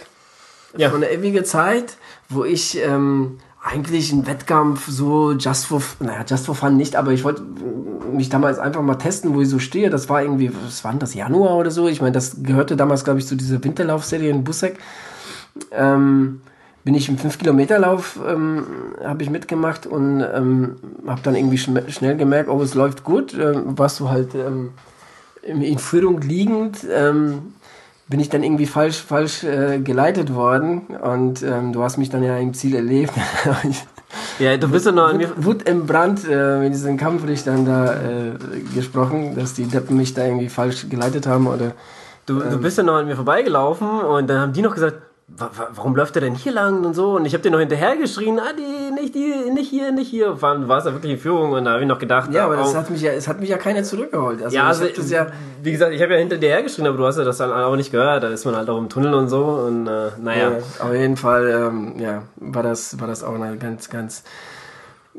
[0.77, 0.89] ja.
[0.89, 1.97] von der ewigen Zeit,
[2.29, 7.11] wo ich ähm, eigentlich einen Wettkampf so just for, naja, just for fun nicht, aber
[7.11, 7.43] ich wollte
[8.11, 9.89] mich damals einfach mal testen, wo ich so stehe.
[9.89, 11.87] Das war irgendwie, was war denn das, Januar oder so?
[11.87, 14.79] Ich meine, das gehörte damals, glaube ich, zu dieser Winterlaufserie in Busseck.
[15.71, 16.41] Ähm,
[16.83, 18.65] bin ich im 5-Kilometer-Lauf, ähm,
[19.03, 23.35] habe ich mitgemacht und ähm, habe dann irgendwie schn schnell gemerkt, oh, es läuft gut.
[23.35, 24.71] Ähm, warst du halt ähm,
[25.43, 27.53] in Führung liegend, ähm,
[28.11, 32.21] bin ich dann irgendwie falsch, falsch äh, geleitet worden und ähm, du hast mich dann
[32.21, 33.13] ja im Ziel erlebt.
[34.39, 35.31] ja, du bist ja noch an mir.
[35.37, 38.31] Wut im Brand äh, mit diesen Kampfrichtern da äh,
[38.75, 41.71] gesprochen, dass die Deppen mich da irgendwie falsch geleitet haben oder.
[42.25, 44.97] Du, du ähm, bist ja noch an mir vorbeigelaufen und dann haben die noch gesagt,
[45.73, 47.15] warum läuft er denn hier lang und so?
[47.15, 50.37] Und ich habe dir noch hinterher geschrien, die, nicht, die, nicht hier, nicht hier.
[50.37, 52.31] Vor allem war es ja wirklich in Führung und da habe ich noch gedacht.
[52.33, 54.41] Ja, aber das hat mich ja, es hat mich ja keiner zurückgeholt.
[54.41, 55.27] Also ja, also, ja
[55.63, 57.75] wie gesagt, ich habe ja hinter dir hergeschrien, aber du hast ja das dann auch
[57.75, 58.23] nicht gehört.
[58.23, 60.51] Da ist man halt auch im Tunnel und so und äh, naja.
[60.51, 64.23] Ja, auf jeden Fall, ähm, ja, war das, war das auch eine ganz, ganz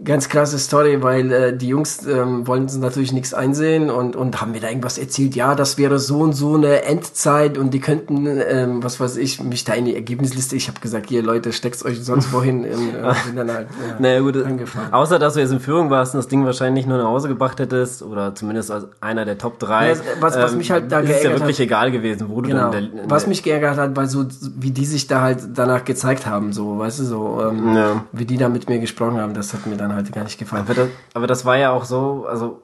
[0.05, 4.53] ganz krasse Story, weil äh, die Jungs ähm, wollten natürlich nichts einsehen und, und haben
[4.53, 8.27] mir da irgendwas erzählt, ja, das wäre so und so eine Endzeit und die könnten,
[8.27, 11.85] ähm, was weiß ich, mich da in die Ergebnisliste, ich habe gesagt, hier Leute, steckt's
[11.85, 14.93] euch sonst wohin und äh, bin dann halt ja, naja, gut, angefahren.
[14.93, 17.61] Außer, dass du jetzt in Führung warst und das Ding wahrscheinlich nur nach Hause gebracht
[17.61, 19.89] hättest oder zumindest als einer der Top 3.
[19.89, 22.41] Ja, was, was ähm, mich halt da ist geärgert ja wirklich hat, egal gewesen, wo
[22.41, 22.97] genau, du dann...
[22.97, 24.25] Der, was mich geärgert hat, weil so,
[24.57, 28.05] wie die sich da halt danach gezeigt haben, so, weißt du, so, ähm, ja.
[28.13, 30.65] wie die da mit mir gesprochen haben, das hat mir dann halt gar nicht gefallen.
[30.65, 32.63] Aber das, aber das war ja auch so, also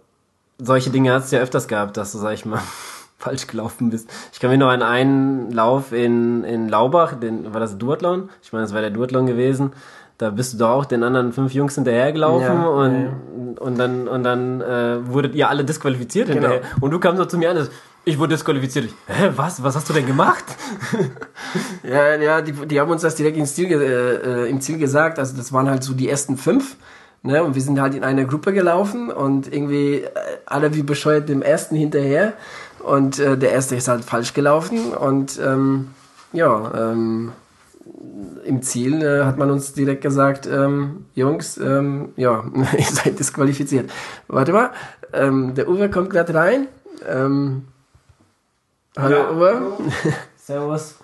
[0.59, 2.61] solche Dinge hat es ja öfters gehabt, dass du, sag ich mal,
[3.19, 4.09] falsch gelaufen bist.
[4.33, 8.31] Ich kann mich noch an einen Lauf in, in Laubach, den, war das Duathlon?
[8.43, 9.73] Ich meine, das war der Duathlon gewesen.
[10.19, 13.13] Da bist du doch auch den anderen fünf Jungs hinterhergelaufen ja, und, ja, ja.
[13.61, 16.49] und dann, und dann äh, wurdet ihr alle disqualifiziert genau.
[16.49, 16.63] hinterher.
[16.81, 17.69] Und du kamst so zu mir an,
[18.05, 18.91] ich wurde disqualifiziert.
[19.07, 19.63] Hä, was?
[19.63, 20.45] Was hast du denn gemacht?
[21.83, 25.19] ja, ja, die, die haben uns das direkt ins Ziel, äh, äh, im Ziel gesagt.
[25.19, 26.77] Also das waren halt so die ersten fünf.
[27.23, 27.43] Ne?
[27.43, 30.09] Und wir sind halt in einer Gruppe gelaufen und irgendwie äh,
[30.47, 32.35] alle wie bescheuert dem ersten hinterher.
[32.81, 34.93] Und äh, der erste ist halt falsch gelaufen.
[34.93, 35.91] Und ähm,
[36.33, 37.33] ja, ähm,
[38.45, 42.45] im Ziel äh, hat man uns direkt gesagt, ähm, Jungs, ähm, ja,
[42.79, 43.91] ihr seid disqualifiziert.
[44.29, 44.71] Warte mal,
[45.13, 46.69] ähm, der Uwe kommt gerade rein.
[47.07, 47.65] Ähm,
[48.97, 49.73] hallo ja, Uwe.
[50.37, 50.98] Servus.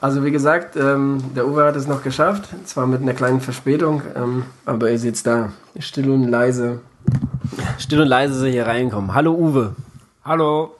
[0.00, 4.02] Also wie gesagt, ähm, der Uwe hat es noch geschafft, zwar mit einer kleinen Verspätung,
[4.14, 6.80] ähm, aber er sitzt da, still und leise.
[7.78, 9.14] Still und leise so hier reinkommen.
[9.14, 9.74] Hallo Uwe.
[10.24, 10.74] Hallo.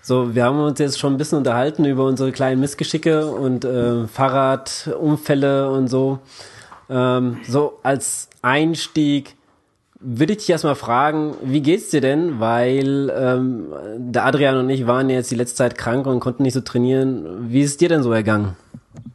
[0.00, 4.08] So, wir haben uns jetzt schon ein bisschen unterhalten über unsere kleinen Missgeschicke und äh,
[4.08, 6.20] Fahrradunfälle und so.
[6.88, 9.36] Ähm, so als Einstieg,
[10.00, 12.40] würde ich dich erstmal fragen, wie geht's dir denn?
[12.40, 13.66] Weil ähm,
[13.98, 17.50] der Adrian und ich waren jetzt die letzte Zeit krank und konnten nicht so trainieren.
[17.50, 18.56] Wie ist es dir denn so ergangen?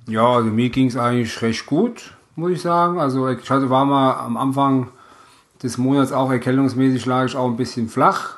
[0.08, 3.00] Ja, also mir ging's eigentlich recht gut, muss ich sagen.
[3.00, 4.90] Also ich hatte, war mal am Anfang
[5.64, 8.38] des Monats auch erkältungsmäßig lag ich auch ein bisschen flach.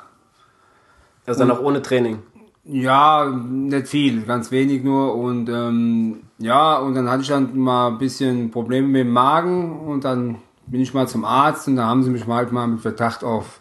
[1.26, 2.20] Also dann auch ohne Training?
[2.64, 5.14] Ja, nicht viel, ganz wenig nur.
[5.14, 9.80] Und ähm, ja, und dann hatte ich dann mal ein bisschen Probleme mit dem Magen
[9.80, 10.36] und dann
[10.70, 13.24] bin ich mal zum Arzt und da haben sie mich mal halt mal mit Verdacht
[13.24, 13.60] auf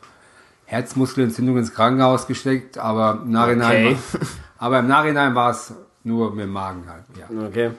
[0.65, 3.97] Herzmuskelentzündung ins Krankenhaus gesteckt, aber im Nachhinein, okay.
[4.12, 4.22] war,
[4.58, 7.03] aber im Nachhinein war es nur mit dem Magen halt.
[7.18, 7.47] Ja.
[7.47, 7.72] Okay.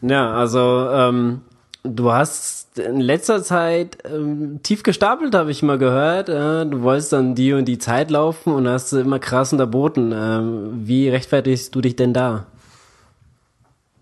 [0.00, 1.42] Ja, also ähm,
[1.82, 6.28] du hast in letzter Zeit ähm, tief gestapelt, habe ich mal gehört.
[6.28, 10.12] Äh, du wolltest dann die und die Zeit laufen und hast immer krass unterboten.
[10.14, 12.46] Ähm, wie rechtfertigst du dich denn da?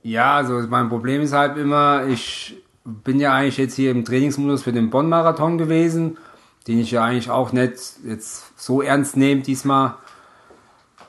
[0.02, 2.56] Ja, also mein Problem ist halt immer, ich
[3.04, 6.18] bin ja eigentlich jetzt hier im Trainingsmodus für den Bonn-Marathon gewesen,
[6.66, 7.74] den ich ja eigentlich auch nicht
[8.04, 9.94] jetzt so ernst nehme diesmal.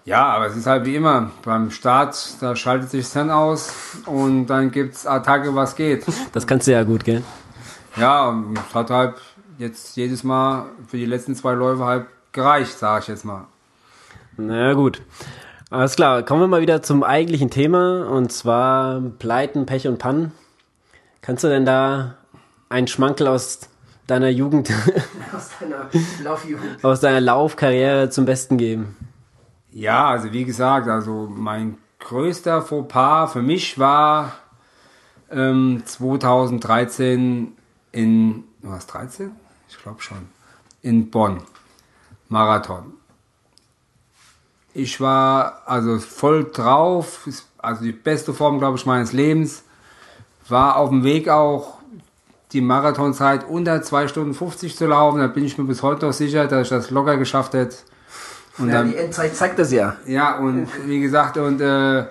[0.06, 1.30] Ja, aber es ist halt wie immer.
[1.44, 3.74] Beim Start, da schaltet sich Hirn aus
[4.06, 6.06] und dann gibt's Attacke, was geht.
[6.34, 7.24] Das kannst du ja gut, gell?
[7.98, 9.16] ja, und es hat halt
[9.58, 13.46] jetzt jedes Mal für die letzten zwei Läufe halt gereicht, sage ich jetzt mal.
[14.38, 15.02] Na gut.
[15.70, 20.34] Alles klar, kommen wir mal wieder zum eigentlichen Thema und zwar Pleiten, Pech und Pannen.
[21.22, 22.16] Kannst du denn da
[22.70, 23.60] einen Schmankel aus
[24.08, 24.70] deiner Jugend,
[25.36, 25.90] Aus deiner
[26.24, 26.84] Laufjugend.
[26.84, 28.98] aus deiner Laufkarriere zum Besten geben?
[29.72, 34.34] Ja, also wie gesagt, also mein größter Fauxpas für mich war
[35.30, 37.54] ähm, 2013
[37.94, 39.32] in, was 13?
[39.70, 40.28] Ich glaube schon.
[40.82, 41.42] In Bonn.
[42.28, 42.94] Marathon.
[44.74, 49.64] Ich war also voll drauf, also die beste Form, glaube ich, meines Lebens.
[50.52, 51.80] War auf dem Weg auch
[52.52, 55.20] die Marathonzeit unter 2 Stunden 50 zu laufen.
[55.20, 57.78] Da bin ich mir bis heute noch sicher, dass ich das locker geschafft hätte.
[58.58, 59.96] Und Ja, dann, die Endzeit zeigt das ja.
[60.06, 62.06] ja, und wie gesagt, und äh,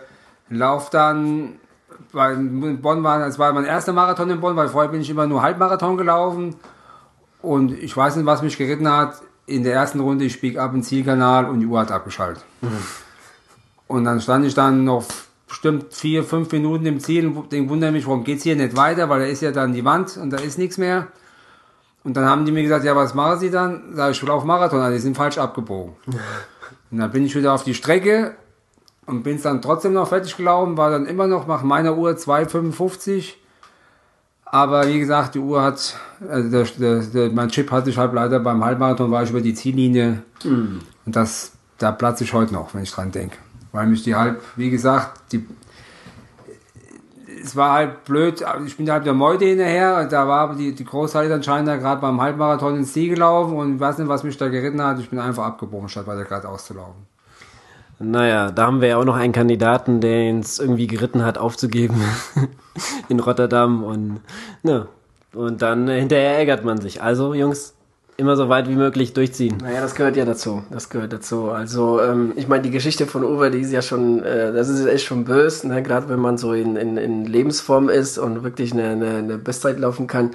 [0.48, 1.56] lauf dann,
[2.12, 5.10] weil in Bonn war, das war mein erster Marathon in Bonn, weil vorher bin ich
[5.10, 6.56] immer nur Halbmarathon gelaufen.
[7.42, 9.14] Und ich weiß nicht, was mich geritten hat.
[9.46, 12.44] In der ersten Runde, ich bieg ab im Zielkanal und die Uhr hat abgeschaltet.
[13.86, 15.04] Und dann stand ich dann noch
[15.50, 19.08] bestimmt vier, fünf Minuten im Ziel und denk, wundere mich, warum geht's hier nicht weiter,
[19.08, 21.08] weil da ist ja dann die Wand und da ist nichts mehr.
[22.04, 23.92] Und dann haben die mir gesagt, ja, was machen Sie dann?
[23.94, 25.94] Sag ich, ich will auf Marathon, also die sind falsch abgebogen.
[26.92, 28.34] Und dann bin ich wieder auf die Strecke
[29.06, 33.34] und bin dann trotzdem noch fertig gelaufen, war dann immer noch nach meiner Uhr 2,55.
[34.44, 35.94] Aber wie gesagt, die Uhr hat,
[36.28, 39.40] also der, der, der, mein Chip hatte ich halt leider beim Halbmarathon, war ich über
[39.40, 40.24] die Ziellinie.
[41.06, 43.36] Und das, da platze ich heute noch, wenn ich dran denke.
[43.72, 45.46] Weil mich die halb, wie gesagt, die,
[47.42, 51.34] es war halt blöd, ich bin halt der Meute hinterher, da war die, die Großteile
[51.34, 54.48] anscheinend da gerade beim Halbmarathon ins Ziel gelaufen und ich weiß nicht, was mich da
[54.48, 57.06] geritten hat, ich bin einfach abgebogen, statt weiter geradeaus zu laufen.
[58.02, 62.02] Naja, da haben wir ja auch noch einen Kandidaten, der es irgendwie geritten hat, aufzugeben
[63.08, 64.20] in Rotterdam und,
[64.62, 64.88] ne,
[65.34, 67.02] und dann äh, hinterher ärgert man sich.
[67.02, 67.74] Also, Jungs,
[68.20, 69.56] immer so weit wie möglich durchziehen.
[69.60, 70.62] Naja, das gehört ja dazu.
[70.70, 71.50] Das gehört dazu.
[71.50, 74.86] Also, ähm, ich meine, die Geschichte von Uwe, die ist ja schon, äh, das ist
[74.86, 75.82] echt schon böse, ne?
[75.82, 79.80] gerade wenn man so in, in, in Lebensform ist und wirklich eine, eine, eine Bestzeit
[79.80, 80.30] laufen kann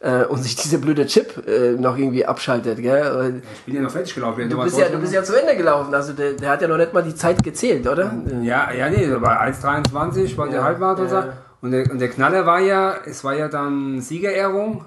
[0.00, 2.80] äh, und sich diese blöde Chip äh, noch irgendwie abschaltet.
[2.80, 3.42] Gell?
[3.54, 4.48] Ich bin ja noch fertig gelaufen.
[4.48, 6.76] Du bist, ja, du bist ja zu Ende gelaufen, also der, der hat ja noch
[6.76, 8.14] nicht mal die Zeit gezählt, oder?
[8.42, 11.08] Ja, ja, nee, war 1,23 war der Halbmarathon.
[11.08, 11.32] ja.
[11.64, 14.84] Und, der, und der Knaller war ja, es war ja dann Siegerehrung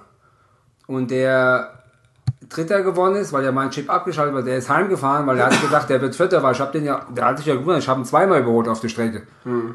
[0.85, 1.76] und der
[2.49, 5.61] Dritter gewonnen ist, weil ja mein Chip abgeschaltet war, der ist heimgefahren, weil er hat
[5.61, 7.89] gedacht, der wird Vierter, weil ich hab den ja, der hat sich ja gewundert, ich
[7.89, 9.23] habe ihn zweimal überholt auf der Strecke.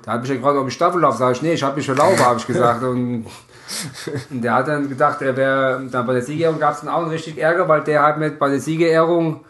[0.02, 1.86] Da hat mich ja gefragt, ob ich Staffel laufe, sag ich, nee, ich habe mich
[1.86, 2.82] verlaufen, habe ich gesagt.
[2.82, 3.26] Und,
[4.30, 7.02] und der hat dann gedacht, er wäre, dann bei der Siegerehrung gab es dann auch
[7.02, 9.44] einen richtig Ärger, weil der hat mit bei der Siegerehrung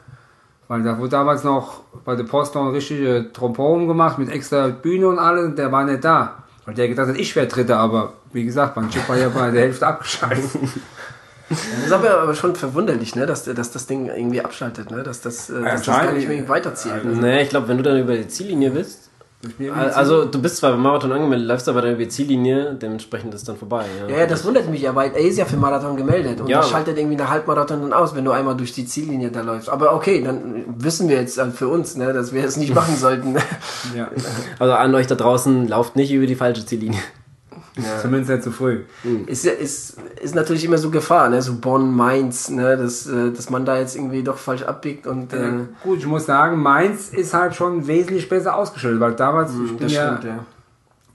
[0.72, 4.68] weil da wurde damals noch bei der Post noch ein richtige Trompon gemacht mit extra
[4.68, 6.44] Bühne und alles und der war nicht da.
[6.64, 9.50] Weil der gedacht hat, ich wäre Dritter, aber wie gesagt, mein Chip war ja bei
[9.50, 10.50] der Hälfte abgeschaltet.
[11.48, 13.26] Das ist aber, aber schon verwunderlich, ne?
[13.26, 15.02] dass, dass das Ding irgendwie abschaltet, ne?
[15.02, 17.04] dass, das, äh, dass das gar nicht mehr weiterzieht.
[17.04, 19.10] Nee, ich glaube, wenn du dann über die Ziellinie bist,
[19.92, 23.48] also du bist zwar beim Marathon angemeldet, läufst aber dann über die Ziellinie, dementsprechend ist
[23.48, 23.84] dann vorbei.
[24.08, 26.58] Ja, Ja, das wundert mich ja, weil er ist ja für Marathon gemeldet und Ja.
[26.58, 29.68] das schaltet irgendwie nach Halbmarathon dann aus, wenn du einmal durch die Ziellinie da läufst.
[29.68, 32.96] Aber okay, dann wissen wir jetzt halt für uns, ne, dass wir es nicht machen
[32.96, 33.34] sollten.
[33.96, 34.08] ja.
[34.60, 37.00] Also an euch da draußen, lauft nicht über die falsche Ziellinie.
[38.02, 38.82] Zumindest nicht zu früh.
[39.26, 43.30] ist, ja- ist, ist natürlich immer so Gefahr, ne, so Bonn, Mainz, ne, dass, äh,
[43.32, 45.52] dass man da jetzt irgendwie doch falsch abbiegt und äh,
[45.82, 49.88] Gut, ich muss sagen, Mainz ist halt schon wesentlich besser ausgestellt, weil damals, ich bin
[49.88, 50.44] ja, stimmt, ja.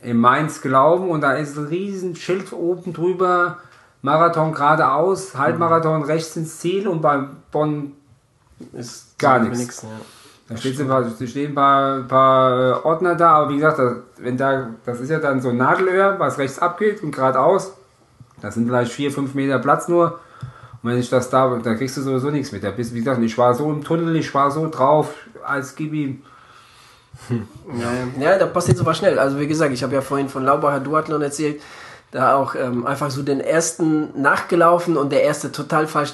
[0.02, 3.60] in Mainz gelaufen und da ist ein riesen Schild oben drüber,
[4.02, 7.20] Marathon geradeaus, Halbmarathon rechts ins Ziel und bei
[7.52, 7.94] Bonn
[8.74, 9.82] Ist Gar so nix.
[9.84, 9.90] ja.
[10.50, 13.94] Da steht ein paar, stehen ein paar, paar äh, Ordner da, aber wie gesagt, das,
[14.18, 17.74] wenn da, das ist ja dann so ein Nadelöhr, was rechts abgeht und geradeaus.
[18.42, 20.20] Das sind vielleicht vier, fünf Meter Platz nur.
[20.82, 22.64] Und wenn ich das da, da kriegst du sowieso nichts mit.
[22.64, 25.14] Da bist, wie gesagt, ich war so im Tunnel, ich war so drauf,
[25.46, 26.22] als Gibi.
[27.30, 29.20] Ja, ja, da passiert sowas schnell.
[29.20, 31.62] Also wie gesagt, ich habe ja vorhin von Laubacher Duathlon erzählt,
[32.12, 36.14] da auch ähm, einfach so den ersten nachgelaufen und der erste total falsch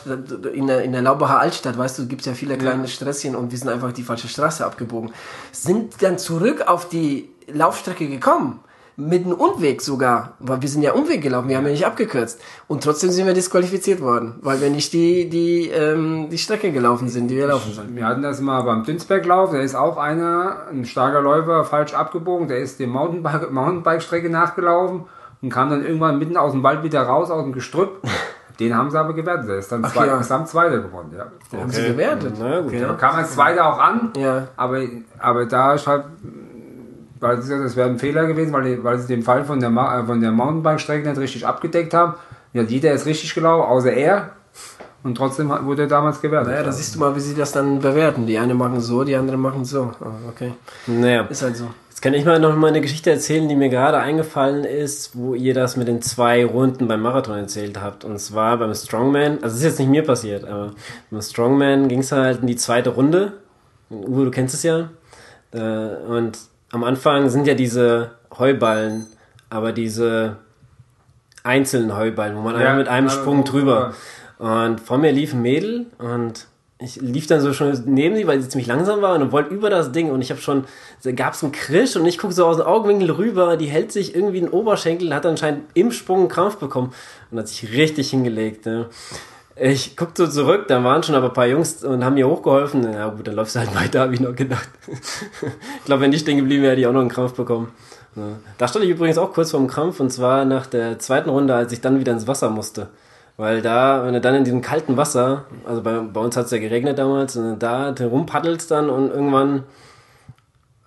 [0.53, 3.57] in der, in der Laubacher Altstadt, weißt du, gibt ja viele kleine Strässchen und wir
[3.57, 5.11] sind einfach die falsche Straße abgebogen.
[5.51, 8.59] Sind dann zurück auf die Laufstrecke gekommen.
[8.95, 12.39] Mit einem Umweg sogar, weil wir sind ja Umweg gelaufen, wir haben ja nicht abgekürzt.
[12.67, 17.09] Und trotzdem sind wir disqualifiziert worden, weil wir nicht die, die, ähm, die Strecke gelaufen
[17.09, 17.95] sind, die wir laufen sollten.
[17.95, 22.47] Wir hatten das mal beim Dünsberglauf, da ist auch einer, ein starker Läufer, falsch abgebogen,
[22.47, 25.05] der ist die Mountainbike- Mountainbike-Strecke nachgelaufen
[25.43, 28.01] und kam dann irgendwann mitten aus dem Wald wieder raus, aus dem Gestrüpp.
[28.59, 30.21] Den haben sie aber gewertet, der ist dann zwei, ja.
[30.21, 31.59] dann Zweiter geworden, ja.
[31.59, 32.35] Haben sie gewertet.
[32.39, 32.81] Na gut, Okay.
[32.81, 32.93] ja.
[32.93, 34.47] Kam als Zweiter auch an, Ja.
[34.55, 34.79] aber,
[35.17, 36.03] aber da ist halt,
[37.19, 39.71] weil sie gesagt, das wäre ein Fehler gewesen, weil, weil sie den Fall von der,
[39.71, 42.13] äh, von der Mountainbike-Strecke nicht richtig abgedeckt haben.
[42.53, 44.29] Ja, jeder ist richtig gelaufen, außer er.
[45.01, 46.49] Und trotzdem wurde er damals gewertet.
[46.49, 48.27] Naja, da siehst du mal, wie sie das dann bewerten.
[48.27, 49.91] Die eine machen so, die andere machen so.
[49.99, 50.53] Ah, okay.
[50.85, 51.69] Naja, Ist halt so.
[52.03, 55.53] Kann ich mal noch mal eine Geschichte erzählen, die mir gerade eingefallen ist, wo ihr
[55.53, 58.03] das mit den zwei Runden beim Marathon erzählt habt.
[58.03, 60.71] Und zwar beim Strongman, also es ist jetzt nicht mir passiert, aber
[61.09, 63.31] beim Strongman ging es halt in die zweite Runde.
[63.89, 64.89] Uwe, du kennst es ja.
[65.53, 66.39] Äh, Und
[66.73, 69.05] am Anfang sind ja diese Heuballen,
[69.49, 70.35] aber diese
[71.43, 73.93] einzelnen Heuballen, wo man Ja, einfach mit einem Sprung drüber.
[74.39, 76.47] Und vor mir lief ein Mädel und
[76.83, 79.69] ich lief dann so schon neben sie, weil sie ziemlich langsam war und wollte über
[79.69, 80.65] das Ding und ich habe schon,
[81.03, 83.91] da gab es einen Krisch und ich gucke so aus dem Augenwinkel rüber, die hält
[83.91, 86.93] sich irgendwie den Oberschenkel, hat anscheinend im Sprung einen Krampf bekommen
[87.31, 88.65] und hat sich richtig hingelegt.
[88.65, 88.87] Ne?
[89.55, 92.91] Ich guck so zurück, da waren schon aber ein paar Jungs und haben mir hochgeholfen.
[92.91, 94.69] Ja gut, dann läufst du halt weiter, habe ich noch gedacht.
[94.91, 97.71] ich glaube, wenn die stehen geblieben wäre, hätte ich auch noch einen Krampf bekommen.
[98.57, 101.55] Da stand ich übrigens auch kurz vor dem Krampf und zwar nach der zweiten Runde,
[101.55, 102.89] als ich dann wieder ins Wasser musste.
[103.37, 106.51] Weil da, wenn du dann in diesem kalten Wasser, also bei, bei uns hat es
[106.51, 109.63] ja geregnet damals, und da rumpaddelst dann und irgendwann,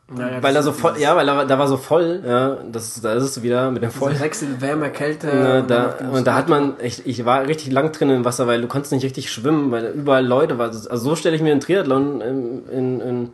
[0.08, 3.00] Naja, weil da so voll, ja, weil da, war- da war so voll, ja, das,
[3.00, 4.18] da ist es wieder mit dem voll.
[4.20, 5.26] Wechsel, Wärme, Kälte.
[5.26, 8.24] Ne, und da, dann- und da hat man, ich, ich war richtig lang drin im
[8.24, 10.70] Wasser, weil du konntest nicht richtig schwimmen, weil überall Leute waren.
[10.70, 13.28] Also so stelle ich mir einen Triathlon in, in, in,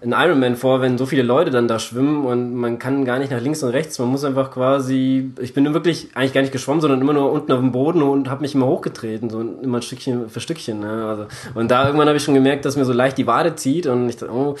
[0.00, 3.32] in Ironman vor, wenn so viele Leute dann da schwimmen und man kann gar nicht
[3.32, 6.80] nach links und rechts, man muss einfach quasi, ich bin wirklich eigentlich gar nicht geschwommen,
[6.80, 9.82] sondern immer nur unten auf dem Boden und habe mich immer hochgetreten, so immer ein
[9.82, 10.80] Stückchen für Stückchen.
[10.80, 11.06] Ne?
[11.06, 13.86] Also, und da irgendwann habe ich schon gemerkt, dass mir so leicht die Wade zieht
[13.86, 14.56] und ich dachte, oh,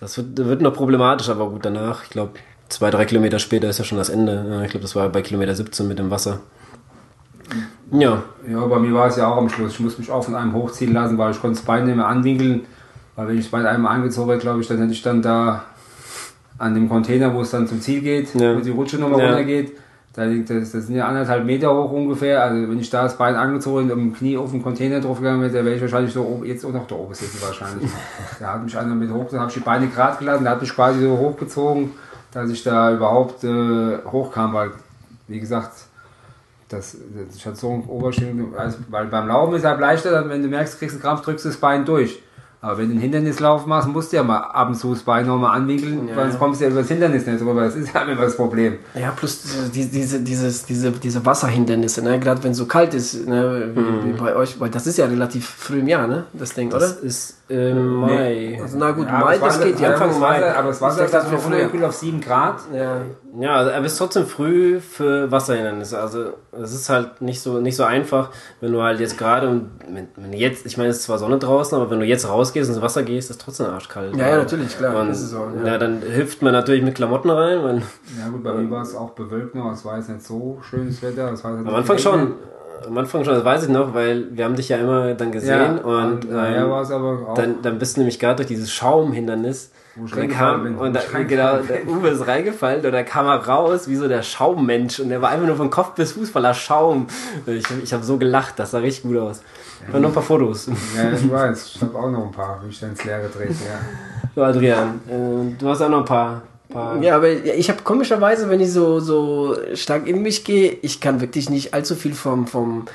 [0.00, 2.32] das wird, wird noch problematisch, aber gut, danach, ich glaube,
[2.70, 4.46] zwei, drei Kilometer später ist ja schon das Ende.
[4.48, 6.40] Ja, Ich glaube, das war bei Kilometer 17 mit dem Wasser.
[7.92, 9.72] Ja, Ja, bei mir war es ja auch am Schluss.
[9.72, 12.06] Ich musste mich auch von einem hochziehen lassen, weil ich konnte das Bein nicht mehr
[12.06, 12.66] anwinkeln.
[13.20, 15.64] Weil wenn ich das Bein einmal angezogen hätte, glaube ich, dann hätte ich dann da
[16.56, 18.56] an dem Container, wo es dann zum Ziel geht, Ja.
[18.56, 19.26] wo die Rutsche nochmal Ja.
[19.26, 19.76] runtergeht,
[20.14, 22.42] da liegt das, das sind ja anderthalb Meter hoch ungefähr.
[22.42, 25.18] Also wenn ich da das Bein angezogen und mit dem Knie auf den Container drauf
[25.18, 27.90] gegangen wäre, wäre ich wahrscheinlich so oben, jetzt auch noch da oben sitzen wahrscheinlich.
[28.40, 30.62] da hat mich einer mit hoch, dann habe ich die Beine gerade gelassen, der hat
[30.62, 31.90] mich quasi so hochgezogen,
[32.32, 34.70] dass ich da überhaupt äh, hochkam, weil,
[35.28, 35.72] wie gesagt,
[36.70, 40.26] das, das, ich hatte so einen Oberschenkel, also, weil beim Laufen ist es halt leichter,
[40.26, 42.22] wenn du merkst, du kriegst einen Krampf, drückst du das Bein durch.
[42.62, 45.26] Aber wenn du einen Hindernislauf machst, musst du ja mal ab und zu das Bein
[45.26, 46.38] nochmal anwinkeln, Ja, weil sonst ja.
[46.38, 47.64] kommst du ja über das Hindernis nicht drüber.
[47.64, 48.78] Das ist halt immer das Problem.
[48.94, 49.42] Ja, plus
[49.74, 52.20] diese, diese, dieses, diese, diese Wasserhindernisse, ne?
[52.20, 53.70] gerade wenn es so kalt ist, ne?
[53.74, 56.24] wie, wie bei euch, weil das ist ja relativ früh im Jahr, ne?
[56.34, 57.02] das Ding, das oder?
[57.02, 58.60] ist im Mai.
[58.62, 59.86] Also, na gut, Ja, aber Mai, das das Wasser- geht ja.
[59.88, 60.40] aber Anfang das Mai.
[60.40, 61.38] Wasser, aber das Wasser ist das früher.
[61.38, 62.56] runtergekühlt auf 7 Grad.
[62.72, 62.96] Ja.
[63.40, 65.98] Ja, also er ist trotzdem früh für Wasserhindernisse.
[65.98, 68.30] Also es ist halt nicht so nicht so einfach,
[68.60, 71.18] wenn du halt jetzt gerade und wenn, wenn du jetzt, ich meine, es ist zwar
[71.18, 74.16] Sonne draußen, aber wenn du jetzt rausgehst und ins Wasser gehst, ist es trotzdem arschkalt.
[74.16, 75.72] Ja, ja, natürlich, klar, das ist so, ja.
[75.72, 75.78] ja.
[75.78, 77.62] dann hilft man natürlich mit Klamotten rein.
[77.62, 77.82] Weil,
[78.18, 81.02] Ja gut, bei mir war es auch bewölkt noch, es war jetzt nicht so schönes
[81.02, 81.32] Wetter.
[81.32, 82.34] Es war halt am Anfang schon.
[82.86, 85.50] Am Anfang schon, das weiß ich noch, weil wir haben dich ja immer dann gesehen
[85.50, 87.34] Ja, und und ähm, war es aber auch.
[87.34, 89.70] dann, dann bist du nämlich gerade durch dieses Schaumhindernis.
[89.96, 93.46] Und, dann kam, bin, und da, genau, der Uwe ist reingefallen und da kam er
[93.46, 96.54] raus wie so der Schaummensch und der war einfach nur von Kopf bis Fuß voller
[96.54, 97.08] Schaum.
[97.44, 99.42] Ich, ich habe so gelacht, das sah richtig gut aus.
[99.92, 100.66] Und noch ein paar Fotos.
[100.96, 103.48] ja, ich weiß, ich habe auch noch ein paar, wie ich dann ins Leere drehe.
[103.48, 103.54] Ja.
[104.32, 106.42] So, Adrian, äh, du hast auch noch ein paar.
[106.68, 111.00] paar Ja, aber ich habe komischerweise, wenn ich so, so stark in mich gehe, ich
[111.00, 112.86] kann wirklich nicht allzu viel vom, vom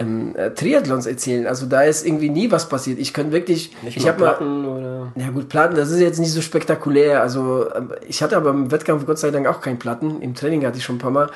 [0.00, 1.46] ähm, äh, Triathlons erzählen.
[1.46, 2.98] Also da ist irgendwie nie was passiert.
[2.98, 5.12] Ich kann wirklich, nicht ich mal habe mal, Platten oder.
[5.14, 7.22] ja gut, Platten, das ist jetzt nicht so spektakulär.
[7.22, 10.20] Also ähm, ich hatte aber im Wettkampf Gott sei Dank auch keinen Platten.
[10.20, 11.30] Im Training hatte ich schon ein paar Mal.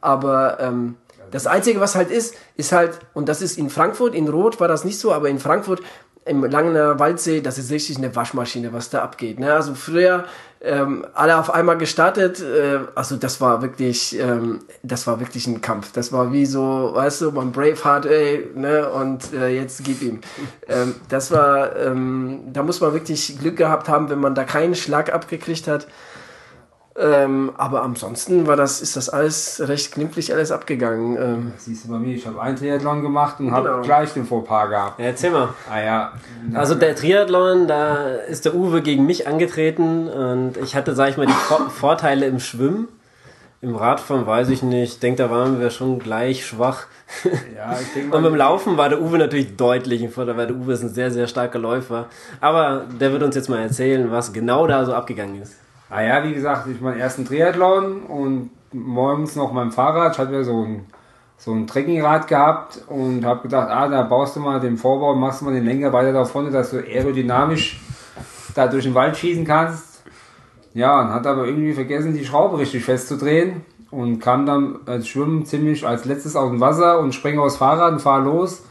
[0.00, 0.96] Aber ähm,
[1.30, 4.68] das Einzige, was halt ist, ist halt, und das ist in Frankfurt, in Rot war
[4.68, 5.82] das nicht so, aber in Frankfurt
[6.26, 9.40] im Langener Waldsee, das ist richtig eine Waschmaschine, was da abgeht.
[9.40, 9.52] Ne?
[9.52, 10.24] Also früher
[10.62, 15.62] ähm, alle auf einmal gestartet, äh, also das war wirklich, ähm, das war wirklich ein
[15.62, 15.92] Kampf.
[15.92, 20.20] Das war wie so, weißt du, man Braveheart, ey, ne, und äh, jetzt gib ihm.
[20.68, 24.76] Ähm, das war, ähm, da muss man wirklich Glück gehabt haben, wenn man da keinen
[24.76, 25.88] Schlag abgekriegt hat.
[26.98, 31.16] Ähm, aber ansonsten war das, ist das alles recht glimpflich alles abgegangen.
[31.16, 33.82] Ähm, siehst du bei mir, ich habe einen Triathlon gemacht und habe Genau.
[33.82, 34.98] gleich den Fauxpas gehabt.
[34.98, 35.50] Ja, erzähl mal.
[35.70, 36.12] Ah ja.
[36.52, 41.16] Also der Triathlon, da ist der Uwe gegen mich angetreten und ich hatte, sag ich
[41.16, 42.88] mal, die Vor Vorteile im Schwimmen.
[43.62, 44.94] Im Radfahren weiß ich nicht.
[44.94, 46.86] Ich denke, da waren wir schon gleich schwach.
[47.56, 50.56] ja, ich denke Und beim Laufen war der Uwe natürlich deutlich im Vorteil, weil der
[50.56, 52.06] Uwe ist ein sehr, sehr starker Läufer.
[52.40, 55.54] Aber der wird uns jetzt mal erzählen, was genau da so abgegangen ist.
[55.92, 60.12] Ah ja, wie gesagt, ich meinen ersten Triathlon und morgens noch mein Fahrrad.
[60.12, 60.86] Ich hatte ja so ein,
[61.36, 65.40] so ein Trekkingrad gehabt und habe gedacht, ah, da baust du mal den Vorbau, machst
[65.40, 67.80] du mal den Lenker weiter da vorne, dass du aerodynamisch
[68.54, 70.04] da durch den Wald schießen kannst.
[70.74, 73.62] Ja, und hat aber irgendwie vergessen, die Schraube richtig festzudrehen.
[73.90, 77.94] und kam dann als Schwimmen ziemlich als letztes aus dem Wasser und springe aufs Fahrrad
[77.94, 78.62] und fahre los.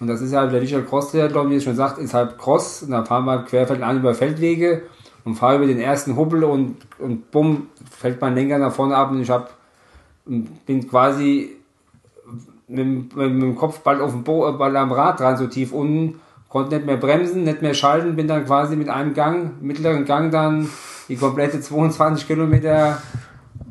[0.00, 2.84] Und das ist halt der Richard Cross Triathlon, wie ich schon sagt, ist halt Cross.
[2.84, 4.84] Und da fahren wir querfeldein über Feldwege
[5.24, 9.10] und fahre über den ersten Hubbel und, und bumm, fällt mein Lenker nach vorne ab
[9.10, 9.54] und ich hab,
[10.24, 11.56] bin quasi
[12.68, 15.72] mit, mit, mit dem Kopf bald auf dem Bo bald am Rad dran, so tief
[15.72, 20.04] unten, konnte nicht mehr bremsen, nicht mehr schalten, bin dann quasi mit einem Gang, mittleren
[20.04, 20.68] Gang dann
[21.08, 23.00] die komplette 22 Kilometer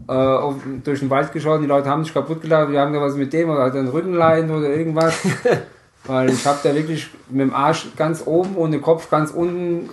[0.08, 1.62] äh, auf, durch den Wald geschaut.
[1.62, 3.88] Die Leute haben sich kaputt gelacht, wir haben da was mit dem oder hat einen
[3.88, 5.16] Rückenleiden oder irgendwas.
[6.06, 9.90] Weil ich habe da wirklich mit dem Arsch ganz oben und den Kopf ganz unten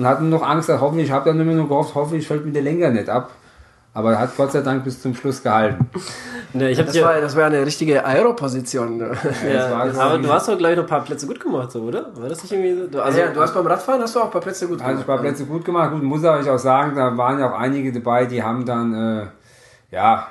[0.00, 2.52] und hatte noch Angst, dass hoffentlich, ich habe dann immer nur gehofft, hoffentlich fällt mir
[2.52, 3.30] der Lenker nicht ab.
[3.92, 5.88] Aber er hat Gott sei Dank bis zum Schluss gehalten.
[6.52, 8.96] Ne, ich das, war, das war eine richtige Aero-Position.
[8.96, 9.12] Ne?
[9.48, 12.06] Ja, aber du hast doch gleich noch ein paar Plätze gut gemacht, so, oder?
[12.16, 12.88] War das nicht irgendwie so?
[12.88, 14.90] Du, also, ja, du hast beim Radfahren hast du auch ein paar Plätze gut gemacht.
[14.90, 15.92] Also ein paar Plätze gut gemacht.
[15.92, 18.92] Gut, muss aber ich auch sagen, da waren ja auch einige dabei, die haben dann,
[18.92, 19.26] äh,
[19.94, 20.26] ja,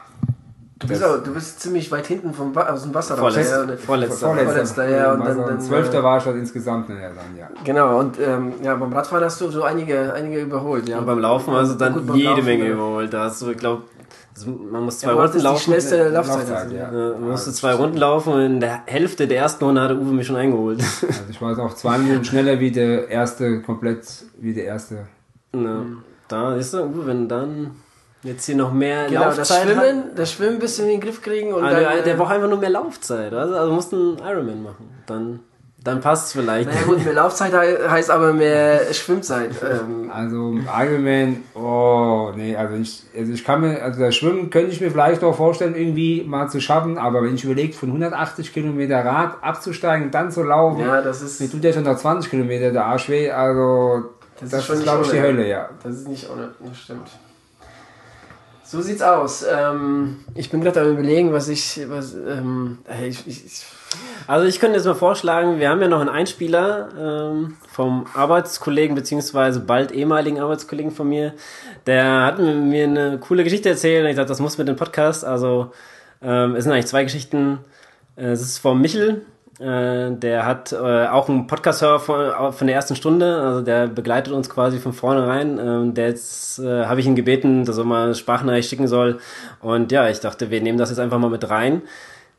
[0.80, 3.34] Du bist, auch, du bist ziemlich weit hinten vom, aus dem Wasser raus.
[3.34, 3.78] Vorletzter.
[3.78, 4.34] Vorletzter.
[4.34, 5.12] Vorletzter, ja.
[5.12, 7.50] Und dann, dann, Zwölfter war schon insgesamt ja, dann, ja.
[7.66, 10.88] Genau, und ähm, ja, beim Radfahren hast du so einige, einige überholt.
[10.88, 11.00] Ja.
[11.00, 12.72] Und beim Laufen also dann Gut, jede Laufen, Menge ja.
[12.72, 13.14] überholt.
[13.14, 13.84] Da hast du, ich glaube,
[14.46, 15.58] man muss zwei ja, Runden laufen.
[15.58, 16.48] Die schnellste Laufzeit.
[16.48, 16.94] Laufzeit ja.
[16.94, 17.18] ja.
[17.20, 20.28] Man musste zwei Runden laufen und in der Hälfte der ersten Runde hatte Uwe mich
[20.28, 20.82] schon eingeholt.
[21.02, 24.06] Also ich war auch zwei Minuten schneller wie der erste, komplett
[24.38, 25.08] wie der erste.
[25.54, 25.86] Ja.
[26.30, 27.72] Da ist er, Uwe, wenn dann
[28.22, 29.48] Jetzt hier noch mehr genau, Laufzeit.
[29.48, 30.20] Das Schwimmen, hat.
[30.20, 32.58] das Schwimmen ein bisschen in den Griff kriegen und also, dann, der braucht einfach nur
[32.58, 33.34] mehr Laufzeit.
[33.34, 34.90] Also, also musst einen Ironman machen.
[35.06, 35.40] Dann,
[35.82, 36.70] dann passt es vielleicht.
[36.70, 39.52] Na ja, gut, mehr Laufzeit heißt aber mehr Schwimmzeit.
[39.64, 40.12] Ähm.
[40.14, 44.82] Also Ironman, oh, nee, also ich, also ich kann mir, also das Schwimmen könnte ich
[44.82, 48.98] mir vielleicht auch vorstellen, irgendwie mal zu schaffen, aber wenn ich überlege, von 180 Kilometer
[49.06, 51.40] Rad abzusteigen und dann zu laufen, ja, das ist.
[51.40, 54.10] Mir tut ja schon nach 20 Kilometer der Arsch weh, also
[54.42, 55.70] das, das ist, ist glaube ich, die Hölle, ja.
[55.82, 57.10] Das ist nicht ohne, das stimmt.
[58.72, 59.44] So sieht's aus.
[59.52, 63.66] Ähm, ich bin gerade am überlegen, was ich, was, ähm, ich, ich,
[64.28, 68.94] also ich könnte jetzt mal vorschlagen, wir haben ja noch einen Einspieler ähm, vom Arbeitskollegen
[68.94, 71.34] beziehungsweise bald ehemaligen Arbeitskollegen von mir.
[71.88, 75.26] Der hat mir eine coole Geschichte erzählt und ich dachte, das muss mit dem Podcast.
[75.26, 75.72] Also
[76.22, 77.58] ähm, es sind eigentlich zwei Geschichten.
[78.18, 79.26] Äh, es ist vom Michel,
[79.60, 84.34] äh, der hat äh, auch einen Podcast-Hörer von, von der ersten Stunde, also der begleitet
[84.34, 85.60] uns quasi von vornherein.
[85.60, 89.20] Ähm, der jetzt äh, habe ich ihn gebeten, dass er mal Sprachnachricht schicken soll.
[89.62, 91.82] Und ja, ich dachte, wir nehmen das jetzt einfach mal mit rein.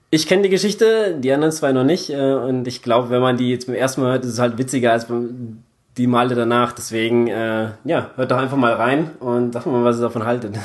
[0.08, 2.08] Ich kenne die Geschichte, die anderen zwei noch nicht.
[2.08, 4.56] Äh, und ich glaube, wenn man die jetzt beim ersten Mal hört, ist es halt
[4.56, 5.06] witziger als
[5.98, 6.72] die Male danach.
[6.72, 10.58] Deswegen, äh, ja, hört doch einfach mal rein und sagt mal, was ihr davon haltet.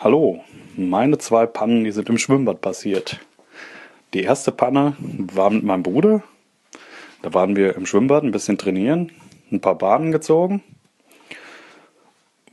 [0.00, 0.40] Hallo,
[0.76, 3.20] meine zwei Pannen, die sind im Schwimmbad passiert.
[4.14, 6.22] Die erste Panne war mit meinem Bruder.
[7.22, 9.10] Da waren wir im Schwimmbad ein bisschen trainieren,
[9.50, 10.62] ein paar Bahnen gezogen.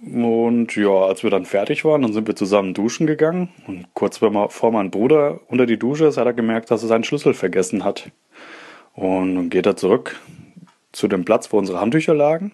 [0.01, 3.49] Und ja, als wir dann fertig waren, dann sind wir zusammen duschen gegangen.
[3.67, 7.03] Und kurz bevor mein Bruder unter die Dusche ist, hat er gemerkt, dass er seinen
[7.03, 8.09] Schlüssel vergessen hat.
[8.95, 10.19] Und dann geht er zurück
[10.91, 12.53] zu dem Platz, wo unsere Handtücher lagen.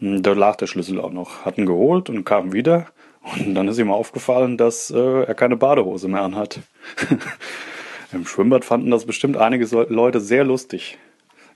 [0.00, 1.44] Und da lag der Schlüssel auch noch.
[1.44, 2.86] Hat ihn geholt und kam wieder.
[3.22, 6.60] Und dann ist ihm aufgefallen, dass äh, er keine Badehose mehr anhat.
[8.14, 10.98] Im Schwimmbad fanden das bestimmt einige Leute sehr lustig.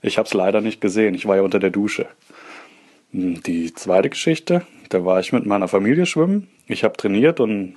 [0.01, 2.07] Ich habe es leider nicht gesehen, ich war ja unter der Dusche.
[3.11, 6.49] Hm, die zweite Geschichte, da war ich mit meiner Familie schwimmen.
[6.67, 7.75] Ich habe trainiert und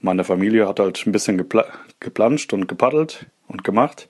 [0.00, 1.66] meine Familie hat halt ein bisschen gepla
[2.00, 4.08] geplanscht und gepaddelt und gemacht.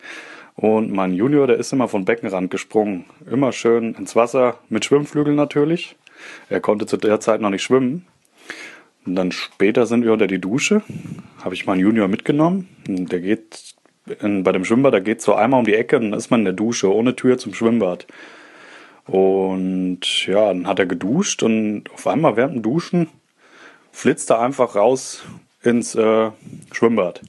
[0.55, 3.07] Und mein Junior, der ist immer von Beckenrand gesprungen.
[3.29, 5.97] Immer schön ins Wasser, mit Schwimmflügeln natürlich.
[6.49, 8.07] Er konnte zu der Zeit noch nicht schwimmen.
[9.07, 10.83] Und dann später sind wir unter die Dusche.
[11.43, 12.69] Habe ich meinen Junior mitgenommen.
[12.87, 13.75] Der geht
[14.21, 16.45] in, bei dem Schwimmbad, da geht so einmal um die Ecke dann ist man in
[16.45, 18.07] der Dusche, ohne Tür zum Schwimmbad.
[19.07, 23.09] Und ja, dann hat er geduscht und auf einmal während dem Duschen
[23.93, 25.25] flitzt er einfach raus
[25.63, 26.31] ins äh,
[26.73, 27.23] Schwimmbad.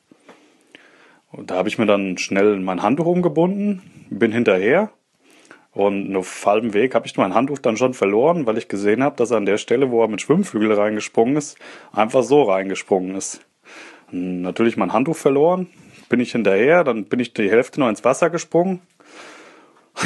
[1.31, 4.91] Und da habe ich mir dann schnell mein Handtuch umgebunden, bin hinterher
[5.73, 9.15] und auf halbem Weg habe ich mein Handtuch dann schon verloren, weil ich gesehen habe,
[9.15, 11.57] dass er an der Stelle, wo er mit Schwimmflügel reingesprungen ist,
[11.93, 13.41] einfach so reingesprungen ist.
[14.11, 15.67] Natürlich mein Handtuch verloren,
[16.11, 18.81] bin ich hinterher, dann bin ich die Hälfte noch ins Wasser gesprungen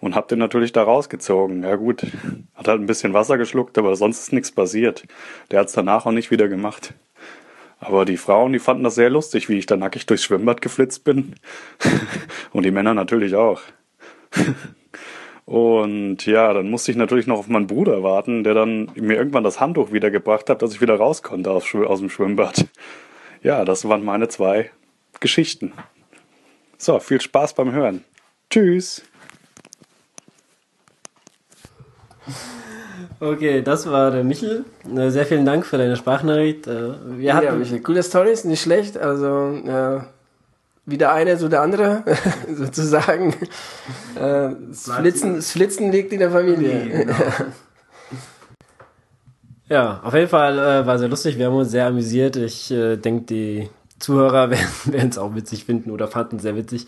[0.00, 1.64] und hab den natürlich da rausgezogen.
[1.64, 2.06] Ja gut,
[2.54, 5.04] hat halt ein bisschen Wasser geschluckt, aber sonst ist nichts passiert.
[5.50, 6.94] Der hat's danach auch nicht wieder gemacht.
[7.80, 11.02] Aber die Frauen, die fanden das sehr lustig, wie ich da nackig durchs Schwimmbad geflitzt
[11.02, 11.34] bin.
[12.52, 13.60] und die Männer natürlich auch.
[15.46, 19.42] Und ja, dann musste ich natürlich noch auf meinen Bruder warten, der dann mir irgendwann
[19.42, 22.68] das Handtuch wiedergebracht hat, dass ich wieder raus konnte aus dem Schwimmbad.
[23.42, 24.70] Ja, das waren meine zwei
[25.18, 25.72] Geschichten.
[26.78, 28.04] So, viel Spaß beim Hören.
[28.48, 29.02] Tschüss.
[33.18, 34.64] Okay, das war der Michel.
[34.96, 36.66] Äh, Sehr vielen Dank für deine Sprachnachricht.
[36.66, 38.96] Äh, Wir Ja, hatten, Michael, coole Stories, nicht schlecht.
[38.96, 40.00] Also, äh,
[40.86, 42.02] wie der eine, so der andere,
[42.54, 43.34] sozusagen.
[44.16, 47.06] Äh, das, Flitzen, das Flitzen liegt in der Familie.
[49.68, 51.36] ja, auf jeden Fall äh, war sehr lustig.
[51.36, 52.36] Wir haben uns sehr amüsiert.
[52.36, 53.70] Ich äh, denke, die
[54.00, 54.50] Zuhörer
[54.86, 56.86] werden es auch witzig finden oder fanden sehr witzig.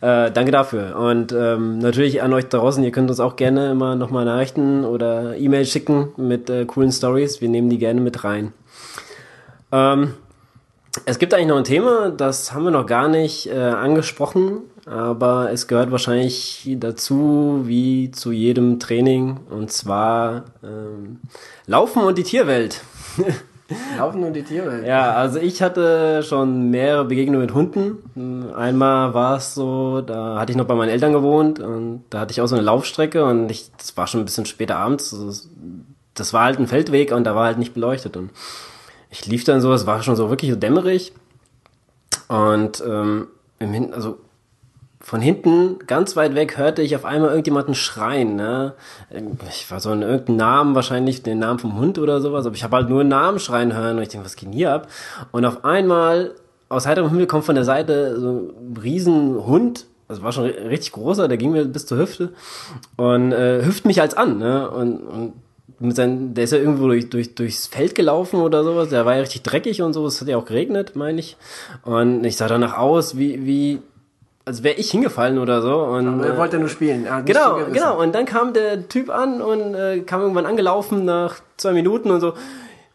[0.00, 0.96] Äh, danke dafür.
[0.96, 5.36] Und ähm, natürlich an euch draußen, ihr könnt uns auch gerne immer nochmal Nachrichten oder
[5.36, 7.40] E-Mail schicken mit äh, coolen Stories.
[7.40, 8.52] Wir nehmen die gerne mit rein.
[9.72, 10.14] Ähm,
[11.06, 15.50] es gibt eigentlich noch ein Thema, das haben wir noch gar nicht äh, angesprochen, aber
[15.50, 21.20] es gehört wahrscheinlich dazu, wie zu jedem Training, und zwar ähm,
[21.66, 22.82] Laufen und die Tierwelt.
[23.98, 24.86] Laufen und die Tiere.
[24.86, 28.52] Ja, also ich hatte schon mehrere Begegnungen mit Hunden.
[28.54, 32.32] Einmal war es so, da hatte ich noch bei meinen Eltern gewohnt und da hatte
[32.32, 35.16] ich auch so eine Laufstrecke und ich, das war schon ein bisschen später abends.
[36.14, 38.30] Das war halt ein Feldweg und da war halt nicht beleuchtet und
[39.10, 41.12] ich lief dann so, es war schon so wirklich so dämmerig
[42.28, 44.18] und ähm, im Hin also
[45.04, 48.36] von hinten, ganz weit weg, hörte ich auf einmal irgendjemanden schreien.
[48.36, 48.74] Ne?
[49.48, 52.62] Ich war so in irgendeinem Namen, wahrscheinlich den Namen vom Hund oder sowas, aber ich
[52.62, 54.88] habe halt nur einen Namen schreien hören und ich denke, was geht hier ab?
[55.32, 56.32] Und auf einmal,
[56.68, 60.68] aus heiterem Himmel kommt von der Seite so ein riesen Hund, also war schon ri-
[60.68, 62.30] richtig großer, der ging mir bis zur Hüfte
[62.96, 64.38] und äh, hüpft mich als an.
[64.38, 64.70] Ne?
[64.70, 65.32] Und, und
[65.80, 69.14] mit seinen, der ist ja irgendwo durch, durch, durchs Feld gelaufen oder sowas, der war
[69.16, 71.36] ja richtig dreckig und so, es hat ja auch geregnet, meine ich.
[71.82, 73.80] Und ich sah danach aus, wie, wie,
[74.44, 75.76] als wäre ich hingefallen oder so.
[75.78, 77.06] Und, Aber er äh, wollte nur spielen.
[77.06, 78.00] Er hat nicht Genau, genau.
[78.00, 82.20] Und dann kam der Typ an und äh, kam irgendwann angelaufen nach zwei Minuten und
[82.20, 82.34] so.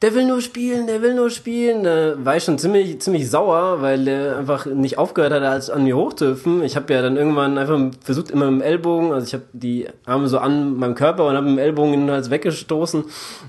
[0.04, 1.84] Der will nur spielen, der will nur spielen.
[1.84, 5.86] Da war ich schon ziemlich, ziemlich sauer, weil der einfach nicht aufgehört hat, als an
[5.86, 6.62] mir hochzuhüpfen.
[6.62, 9.88] Ich habe ja dann irgendwann einfach versucht, immer mit dem Ellbogen, also ich habe die
[10.06, 13.06] Arme so an meinem Körper und habe mit dem Ellbogen ihn halt weggestoßen.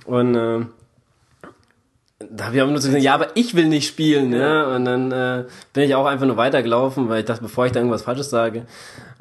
[0.07, 0.61] Und äh,
[2.19, 4.75] da habe ich auch nur so gesagt, ja, aber ich will nicht spielen, ja.
[4.75, 7.81] Und dann äh, bin ich auch einfach nur weitergelaufen, weil ich dachte, bevor ich da
[7.81, 8.67] irgendwas Falsches sage.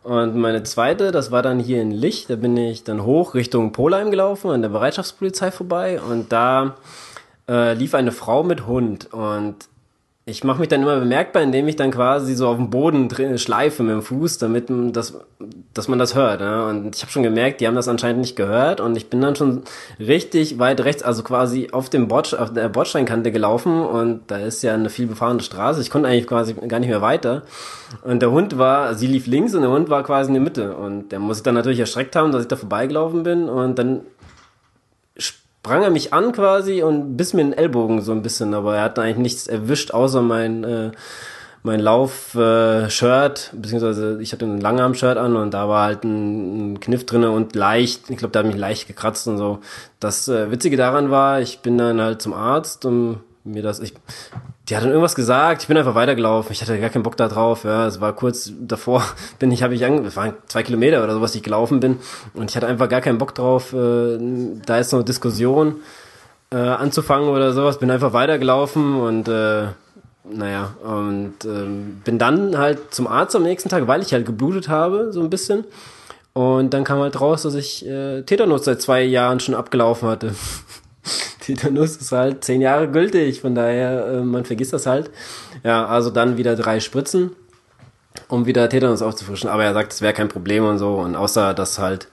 [0.03, 3.71] Und meine zweite, das war dann hier in Licht, da bin ich dann hoch Richtung
[3.71, 6.75] Polheim gelaufen, an der Bereitschaftspolizei vorbei und da
[7.49, 9.55] äh, lief eine Frau mit Hund und
[10.29, 13.81] ich mache mich dann immer bemerkbar, indem ich dann quasi so auf dem Boden schleife
[13.81, 15.17] mit dem Fuß, damit das,
[15.73, 16.41] dass man das hört.
[16.41, 16.67] Ja?
[16.67, 19.37] Und ich habe schon gemerkt, die haben das anscheinend nicht gehört und ich bin dann
[19.37, 19.63] schon
[19.99, 24.63] richtig weit rechts, also quasi auf dem Bord, auf der Bordsteinkante gelaufen und da ist
[24.63, 25.79] ja eine viel befahrene Straße.
[25.79, 27.43] Ich konnte eigentlich quasi gar nicht mehr weiter.
[28.03, 30.75] Und der Hund war, sie lief links und der Hund war quasi in der Mitte.
[30.75, 34.01] Und der muss sich dann natürlich erschreckt haben, dass ich da vorbeigelaufen bin und dann
[35.67, 38.83] sprang er mich an quasi und biss mir den Ellbogen so ein bisschen, aber er
[38.83, 40.91] hat eigentlich nichts erwischt, außer mein, äh,
[41.61, 47.05] mein Lauf-Shirt, beziehungsweise ich hatte ein Langarm-Shirt an und da war halt ein, ein Kniff
[47.05, 49.59] drinne und leicht, ich glaube, der hat mich leicht gekratzt und so.
[49.99, 53.19] Das äh, Witzige daran war, ich bin dann halt zum Arzt, um
[53.51, 53.93] mir das, ich,
[54.67, 57.27] die hat dann irgendwas gesagt, ich bin einfach weitergelaufen, ich hatte gar keinen Bock da
[57.27, 59.03] drauf, ja, es war kurz davor,
[59.39, 61.97] bin ich, habe ich ange, waren zwei Kilometer oder sowas, die ich gelaufen bin
[62.33, 64.17] und ich hatte einfach gar keinen Bock drauf, äh,
[64.65, 65.75] da ist noch eine Diskussion
[66.51, 69.67] äh, anzufangen oder sowas, bin einfach weitergelaufen und äh,
[70.29, 74.67] naja, und ähm, bin dann halt zum Arzt am nächsten Tag, weil ich halt geblutet
[74.67, 75.63] habe, so ein bisschen.
[76.33, 80.35] Und dann kam halt raus, dass ich äh, Tetanus seit zwei Jahren schon abgelaufen hatte.
[81.39, 85.11] Tetanus ist halt zehn Jahre gültig, von daher, äh, man vergisst das halt.
[85.63, 87.31] Ja, also dann wieder drei Spritzen,
[88.27, 89.49] um wieder Tetanus aufzufrischen.
[89.49, 90.95] Aber er sagt, es wäre kein Problem und so.
[90.95, 92.07] Und außer, dass halt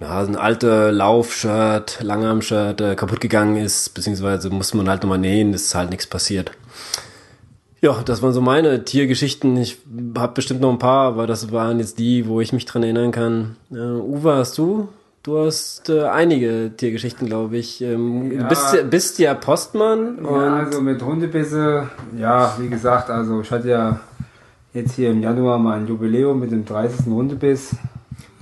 [0.00, 5.54] ja, ein alte Laufshirt, Langarm-Shirt äh, kaputt gegangen ist, beziehungsweise muss man halt nochmal nähen,
[5.54, 6.50] ist halt nichts passiert.
[7.80, 9.58] Ja, das waren so meine Tiergeschichten.
[9.58, 9.76] Ich
[10.16, 13.12] habe bestimmt noch ein paar, aber das waren jetzt die, wo ich mich dran erinnern
[13.12, 13.56] kann.
[13.70, 14.88] Äh, Uwe, hast du?
[15.24, 17.80] Du hast äh, einige Tiergeschichten, glaube ich.
[17.80, 18.42] Ähm, Ja.
[18.42, 23.40] Du bist, ja- bist ja Postmann und Ja, also mit Hundebisse, ja, wie gesagt, also
[23.40, 24.00] ich hatte ja
[24.74, 27.06] jetzt hier im Januar mein Jubiläum mit dem 30.
[27.06, 27.74] Hundebiss.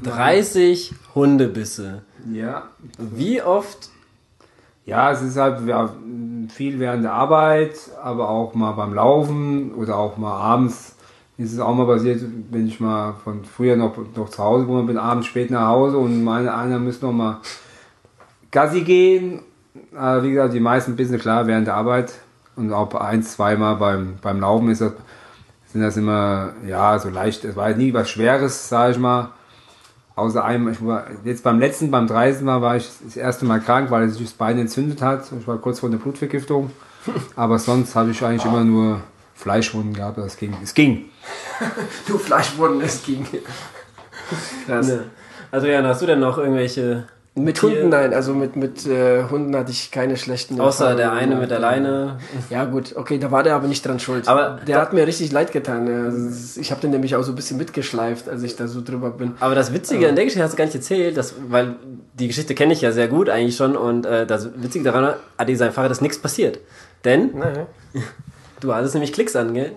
[0.03, 2.03] 30 Hundebisse.
[2.33, 2.65] Ja.
[2.99, 3.91] Wie oft?
[4.85, 5.95] Ja, es ist halt ja,
[6.49, 10.97] viel während der Arbeit, aber auch mal beim Laufen oder auch mal abends
[11.39, 14.85] ist es auch mal passiert, wenn ich mal von früher noch, noch zu Hause wohne,
[14.85, 17.41] bin abends spät nach Hause und meine, einer müsste noch mal
[18.51, 19.41] Gassi gehen.
[19.97, 22.13] Aber wie gesagt, die meisten Bissen klar während der Arbeit
[22.57, 24.93] und auch ein, zweimal beim, beim Laufen ist das,
[25.73, 29.31] sind das immer, ja, so leicht, es war halt nie was Schweres, sage ich mal.
[30.15, 32.43] Außer einem, ich war jetzt beim letzten, beim 30.
[32.43, 35.25] Mal war ich das erste Mal krank, weil es sich das Bein entzündet hat.
[35.41, 36.71] Ich war kurz vor der Blutvergiftung.
[37.37, 39.01] Aber sonst habe ich eigentlich immer nur
[39.35, 40.19] Fleischwunden gehabt.
[40.19, 40.55] Das ging.
[40.63, 41.07] Es ging.
[42.09, 43.27] Du Fleischwunden, es ging.
[44.67, 44.87] Krass.
[44.89, 45.05] Ne.
[45.51, 47.05] Also Jan, hast du denn noch irgendwelche
[47.35, 51.07] Mit Tier- Hunden nein, also mit, mit äh, Hunden hatte ich keine schlechten Außer der
[51.07, 51.33] Erfahrungen.
[51.33, 52.19] eine mit der Leine.
[52.51, 54.27] Ja gut, okay, da war der aber nicht dran schuld.
[54.29, 55.87] Aber der hat mir richtig leid getan.
[55.89, 59.11] Also, Ich habe den nämlich auch so ein bisschen mitgeschleift, als ich da so drüber
[59.11, 59.35] bin.
[59.41, 61.77] Aber das Witzige an der Geschichte hast du gar nicht erzählt, dass, weil
[62.15, 65.55] die Geschichte kenne ich ja sehr gut eigentlich schon und äh, das Witzige daran Adi
[65.57, 66.59] sein Fahrrad ist nichts passiert.
[67.05, 67.67] Denn Naja.
[68.63, 69.73] Du hattest nämlich Klicks an, gell?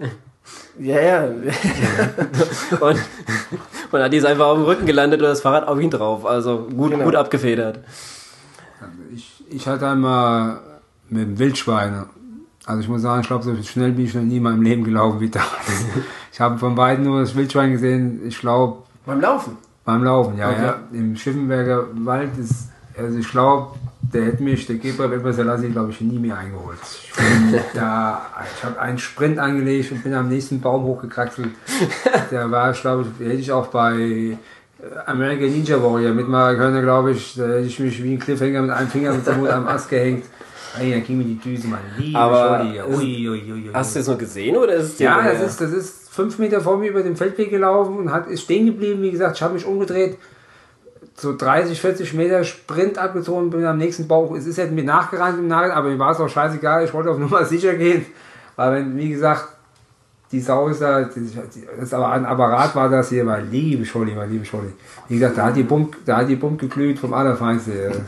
[0.79, 1.23] Ja, ja.
[2.79, 2.99] Und,
[3.91, 6.25] und Adi ist einfach auf dem Rücken gelandet und das Fahrrad auf ihn drauf.
[6.25, 7.03] Also gut, Genau.
[7.05, 7.79] gut abgefedert.
[9.13, 10.59] Ich, ich hatte einmal
[11.09, 12.05] mit dem Wildschwein,
[12.65, 14.83] also ich muss sagen, ich glaube, so schnell bin ich noch nie in meinem Leben
[14.83, 15.85] gelaufen wie damals.
[16.31, 19.57] ich habe von beiden nur das Wildschwein gesehen, ich glaube, Beim Laufen.
[19.85, 20.61] beim Laufen, ja, Okay.
[20.63, 20.79] ja.
[20.93, 23.75] Im Schiffenberger Wald ist, also ich glaube,
[24.13, 26.77] der hätte mich, der Geber Weber glaube ich, nie mehr eingeholt.
[26.81, 28.25] Ich, bin da,
[28.55, 31.49] ich habe einen Sprint angelegt und bin am nächsten Baum hochgekraxelt.
[32.31, 34.37] Der war, ich glaube, hätte ich auch bei äh,
[35.05, 37.35] American Ninja Warrior mitmachen können, glaube ich.
[37.35, 39.89] Da hätte ich mich wie ein Cliffhanger mit einem Finger mit dem Mund am Ast
[39.89, 40.25] gehängt.
[40.79, 43.69] Ey, da ging mir die Düse, meine liebe Aber Ui, ui, ui.
[43.73, 46.61] Hast du das noch gesehen oder ist es Ja, das ist, das ist fünf Meter
[46.61, 49.01] vor mir über den Feldweg gelaufen und hat, ist stehen geblieben.
[49.01, 50.17] Wie gesagt, ich habe mich umgedreht,
[51.15, 54.35] so 30, 40 Meter Sprint abgezogen, bin am nächsten Bauch.
[54.35, 56.83] Es ist jetzt mir nachgerannt im Nachhinein, aber mir war es auch scheißegal.
[56.83, 58.05] Ich wollte auf Nummer sicher gehen,
[58.55, 59.47] weil wenn, wie gesagt,
[60.31, 61.07] die Sau ist da,
[61.79, 64.73] das aber ein Apparat war das hier, war liebe Scholli, mein liebe Scholli.
[65.07, 67.91] Wie gesagt, da hat die Bump, da hat die Bump geglüht vom Allerfeinste.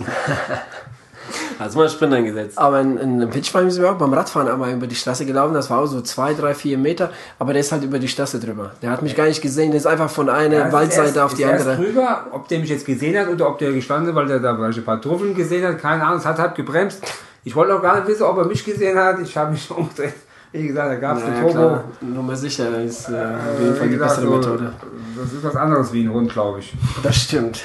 [1.59, 2.57] Hast du mal einen Sprint angesetzt?
[2.57, 5.53] Aber in, in Wildschwein sind wir auch beim Radfahren einmal über die Straße gelaufen.
[5.53, 7.09] Das war auch so zwei, drei, vier Meter.
[7.39, 8.71] Aber der ist halt über die Straße drüber.
[8.81, 9.71] Der hat mich gar nicht gesehen.
[9.71, 11.75] Der ist einfach von einer Ja, ist Waldseite erst- auf die ist andere.
[11.77, 14.77] drüber, ob der mich jetzt gesehen hat oder ob der gestanden, weil der da vielleicht
[14.79, 17.01] ein paar Trüffeln gesehen hat, keine Ahnung, es hat halt gebremst.
[17.43, 19.19] Ich wollte auch gar nicht wissen, ob er mich gesehen hat.
[19.19, 20.13] Ich habe mich umgedreht.
[20.51, 21.51] Wie gesagt, da gab es Ja, eine Turbo.
[21.53, 21.83] klar.
[22.01, 24.73] Nummer sicher ist äh, auf jeden Fall die gesagt, bessere so, Methode.
[25.21, 26.73] Das ist was anderes wie ein Hund, glaube ich.
[27.03, 27.63] Das stimmt.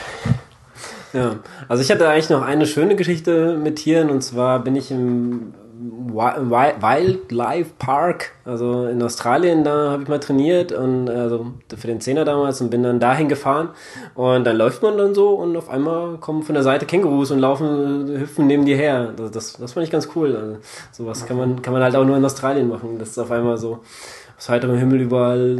[1.13, 1.37] Ja,
[1.69, 5.53] also ich hatte eigentlich noch eine schöne Geschichte mit Tieren und zwar bin ich im
[6.07, 11.47] Wi- Wi- Wildlife Park, also in Australien, da habe ich mal trainiert und also
[11.77, 13.71] für den Zehner damals und bin dann dahin gefahren
[14.15, 17.41] und dann läuft man dann so und auf einmal kommen von der Seite Kängurus und
[17.41, 19.13] laufen, hüpfen neben dir her.
[19.17, 20.35] Das, das, das fand ich ganz cool.
[20.37, 20.57] Also,
[20.93, 23.81] sowas kann man, kann man halt auch nur in Australien machen, dass auf einmal so
[24.43, 25.57] aus heiterem Himmel überall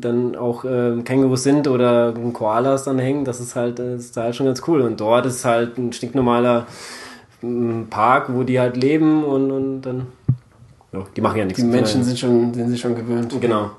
[0.00, 4.34] dann auch äh, Kängurus sind oder Koalas dann hängen, das ist halt, das ist halt
[4.34, 4.80] schon ganz cool.
[4.80, 6.66] Und dort ist halt ein stinknormaler
[7.42, 10.06] ähm, Park, wo die halt leben und, und dann,
[10.92, 11.60] ja, die machen ja nichts.
[11.60, 13.38] Die Menschen sind schon, sind sich schon gewöhnt.
[13.38, 13.72] Genau.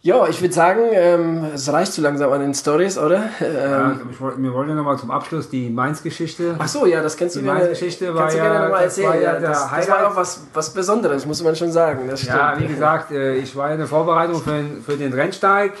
[0.00, 3.24] Ja, ich würde sagen, ähm, es reicht zu langsam an den Stories, oder?
[3.40, 6.54] Ja, Ähm, ich wollte, wir wollen ja nochmal zum Abschluss die Mainz-Geschichte.
[6.56, 7.46] Ach so, ja, das kennst du Die.
[7.46, 9.08] Mainz-Geschichte war kannst du ja- gerne nochmal das erzählen.
[9.08, 12.08] war ja ja, das, das war auch was, was Besonderes, muss man schon sagen.
[12.24, 15.72] Ja, wie gesagt, äh, ich war in der Vorbereitung für, den- für den Rennsteig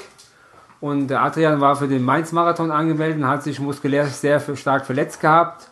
[0.80, 5.20] und der Adrian war für den Mainz-Marathon angemeldet und hat sich muskulär sehr stark verletzt
[5.20, 5.68] gehabt.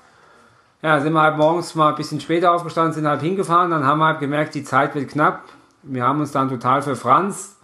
[0.83, 3.99] Ja, sind wir halt morgens mal ein bisschen später aufgestanden, sind halt hingefahren, dann haben
[3.99, 5.41] wir halt gemerkt, die Zeit wird knapp.
[5.83, 7.56] Wir haben uns dann total verfranst.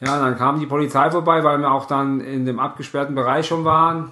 [0.00, 3.64] Ja, dann kam die Polizei vorbei, weil wir auch dann in dem abgesperrten Bereich schon
[3.64, 4.10] waren.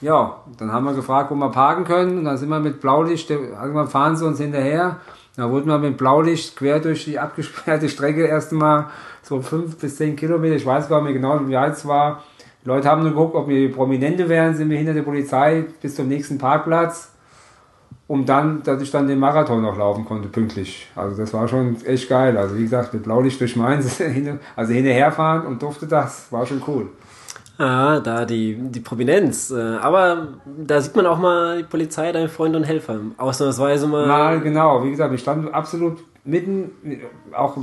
[0.00, 2.18] Ja, dann haben wir gefragt, wo wir parken können.
[2.18, 4.98] Und dann sind wir mit Blaulicht, irgendwann fahren sie uns hinterher.
[5.36, 8.86] Da wurden wir mit Blaulicht quer durch die abgesperrte Strecke erst mal
[9.22, 10.54] so fünf bis zehn Kilometer.
[10.54, 12.22] Ich weiß gar nicht mehr genau, wie weit es war.
[12.64, 15.94] Die Leute haben nur geguckt, ob wir Prominente wären, sind wir hinter der Polizei bis
[15.94, 17.12] zum nächsten Parkplatz,
[18.08, 20.88] um dann, dass ich dann den Marathon noch laufen konnte, pünktlich.
[20.94, 22.36] Also das war schon echt geil.
[22.36, 24.00] Also wie gesagt, mit Blaulicht durch Mainz,
[24.56, 26.88] also hinterherfahren und durfte das, war schon cool.
[27.58, 29.50] Ah, da die, die Prominenz.
[29.50, 33.00] Äh, aber da sieht man auch mal die Polizei, deine Freunde und Helfer.
[33.16, 34.06] Ausnahmsweise mal.
[34.06, 36.70] Na, genau, wie gesagt, ich stand absolut mitten,
[37.32, 37.56] auch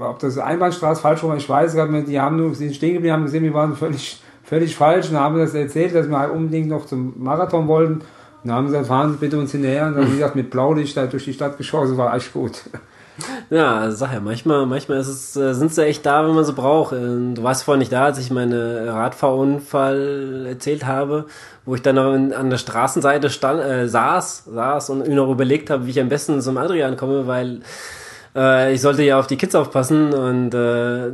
[0.00, 3.14] ob das Einbahnstraße falsch war, ich weiß gar nicht, die haben nur sind stehen geblieben,
[3.14, 6.68] haben gesehen, wir waren völlig, völlig falsch und haben das erzählt, dass wir halt unbedingt
[6.68, 8.02] noch zum Marathon wollten.
[8.44, 11.06] Dann haben sie gesagt, Sie bitte uns hinterher und dann, wie gesagt, mit Blaulicht da
[11.06, 12.62] durch die Stadt geschossen, war echt gut.
[13.50, 16.44] Ja, also sag ja, manchmal, manchmal ist es, äh, sind sie echt da, wenn man
[16.44, 16.94] sie braucht.
[16.94, 21.26] Ähm, Du warst vorhin nicht da, als ich meinen Radfahrunfall erzählt habe,
[21.64, 25.86] wo ich dann noch an der Straßenseite stand, äh, saß, saß und noch überlegt habe,
[25.86, 27.60] wie ich am besten zum Adrian komme, weil
[28.34, 31.10] äh, ich sollte ja auf die Kids aufpassen und äh,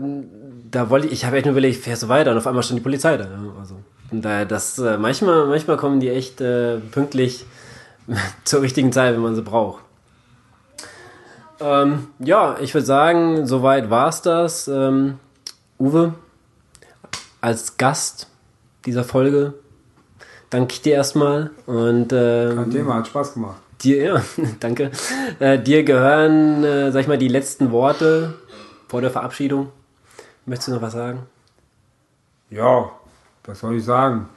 [0.71, 2.79] da wollte ich, ich habe echt nur überlegt, fährst du weiter und auf einmal stand
[2.79, 3.27] die Polizei da.
[3.59, 3.76] Also,
[4.11, 7.45] und daher, das, äh, manchmal, manchmal kommen die echt äh, pünktlich
[8.45, 9.83] zur richtigen Zeit, wenn man sie braucht.
[11.59, 14.69] Ähm, ja, ich würde sagen, soweit war's das.
[14.69, 15.19] Ähm,
[15.79, 16.15] Uwe,
[17.41, 18.29] als Gast
[18.85, 19.55] dieser Folge
[20.51, 23.57] danke ich dir erstmal und Kein ähm, Thema, hat Spaß gemacht.
[23.83, 24.23] dir, ja,
[24.61, 24.91] danke.
[25.39, 28.35] Äh, dir gehören, äh, sag ich mal, die letzten Worte
[28.89, 29.71] vor der Verabschiedung.
[30.45, 31.21] Möchtest du noch was sagen?
[32.51, 32.91] Ja,
[33.47, 34.29] was soll ich sagen?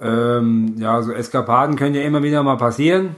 [0.00, 3.16] Ähm, ja, so Eskapaden können ja immer wieder mal passieren.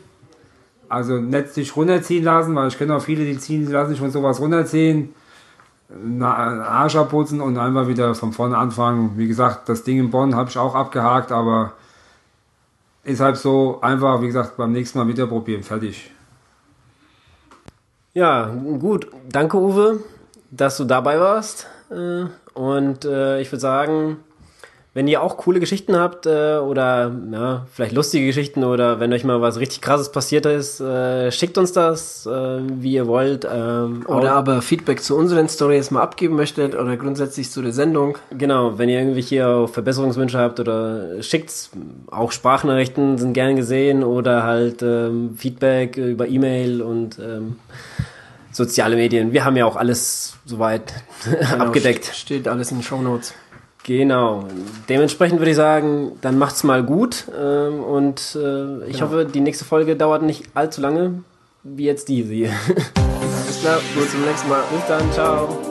[0.89, 4.01] Also nicht sich runterziehen lassen, weil ich kenne auch viele, die ziehen, die lassen sich
[4.01, 5.15] von sowas runterziehen,
[6.21, 9.13] Arsch abputzen und einfach wieder von vorne anfangen.
[9.17, 11.75] Wie gesagt, das Ding in Bonn habe ich auch abgehakt, aber
[13.05, 16.11] ist halt so einfach, wie gesagt, beim nächsten Mal wieder probieren, fertig.
[18.13, 18.47] Ja,
[18.81, 19.07] gut.
[19.29, 20.01] Danke, Uwe,
[20.51, 21.69] dass du dabei warst.
[21.91, 22.25] Äh,
[22.55, 24.17] und äh, ich würde sagen,
[24.93, 29.23] wenn ihr auch coole Geschichten habt äh, oder ja, vielleicht lustige Geschichten oder wenn euch
[29.23, 33.47] mal was richtig krasses passiert ist, äh, schickt uns das, äh, wie ihr wollt.
[33.51, 38.19] Ähm, oder aber Feedback zu unseren Stories mal abgeben möchtet oder grundsätzlich zu der Sendung.
[38.37, 41.71] Genau, wenn ihr irgendwelche Verbesserungswünsche habt oder schickt's,
[42.11, 47.59] auch Sprachnachrichten sind gern gesehen oder halt ähm, Feedback über E-Mail und ähm,
[48.51, 49.33] soziale Medien.
[49.33, 50.93] Wir haben ja auch alles soweit
[51.25, 52.07] genau, abgedeckt.
[52.13, 53.35] Steht alles in den Show Notes.
[53.85, 54.45] Genau.
[54.89, 57.25] Dementsprechend würde ich sagen, dann macht's mal gut.
[57.39, 59.07] Ähm, und äh, ich genau.
[59.07, 61.23] hoffe, die nächste Folge dauert nicht allzu lange,
[61.63, 62.51] wie jetzt diese hier.
[62.51, 64.63] Alles klar, bis zum nächsten Mal.
[64.73, 65.70] Bis dann, ciao.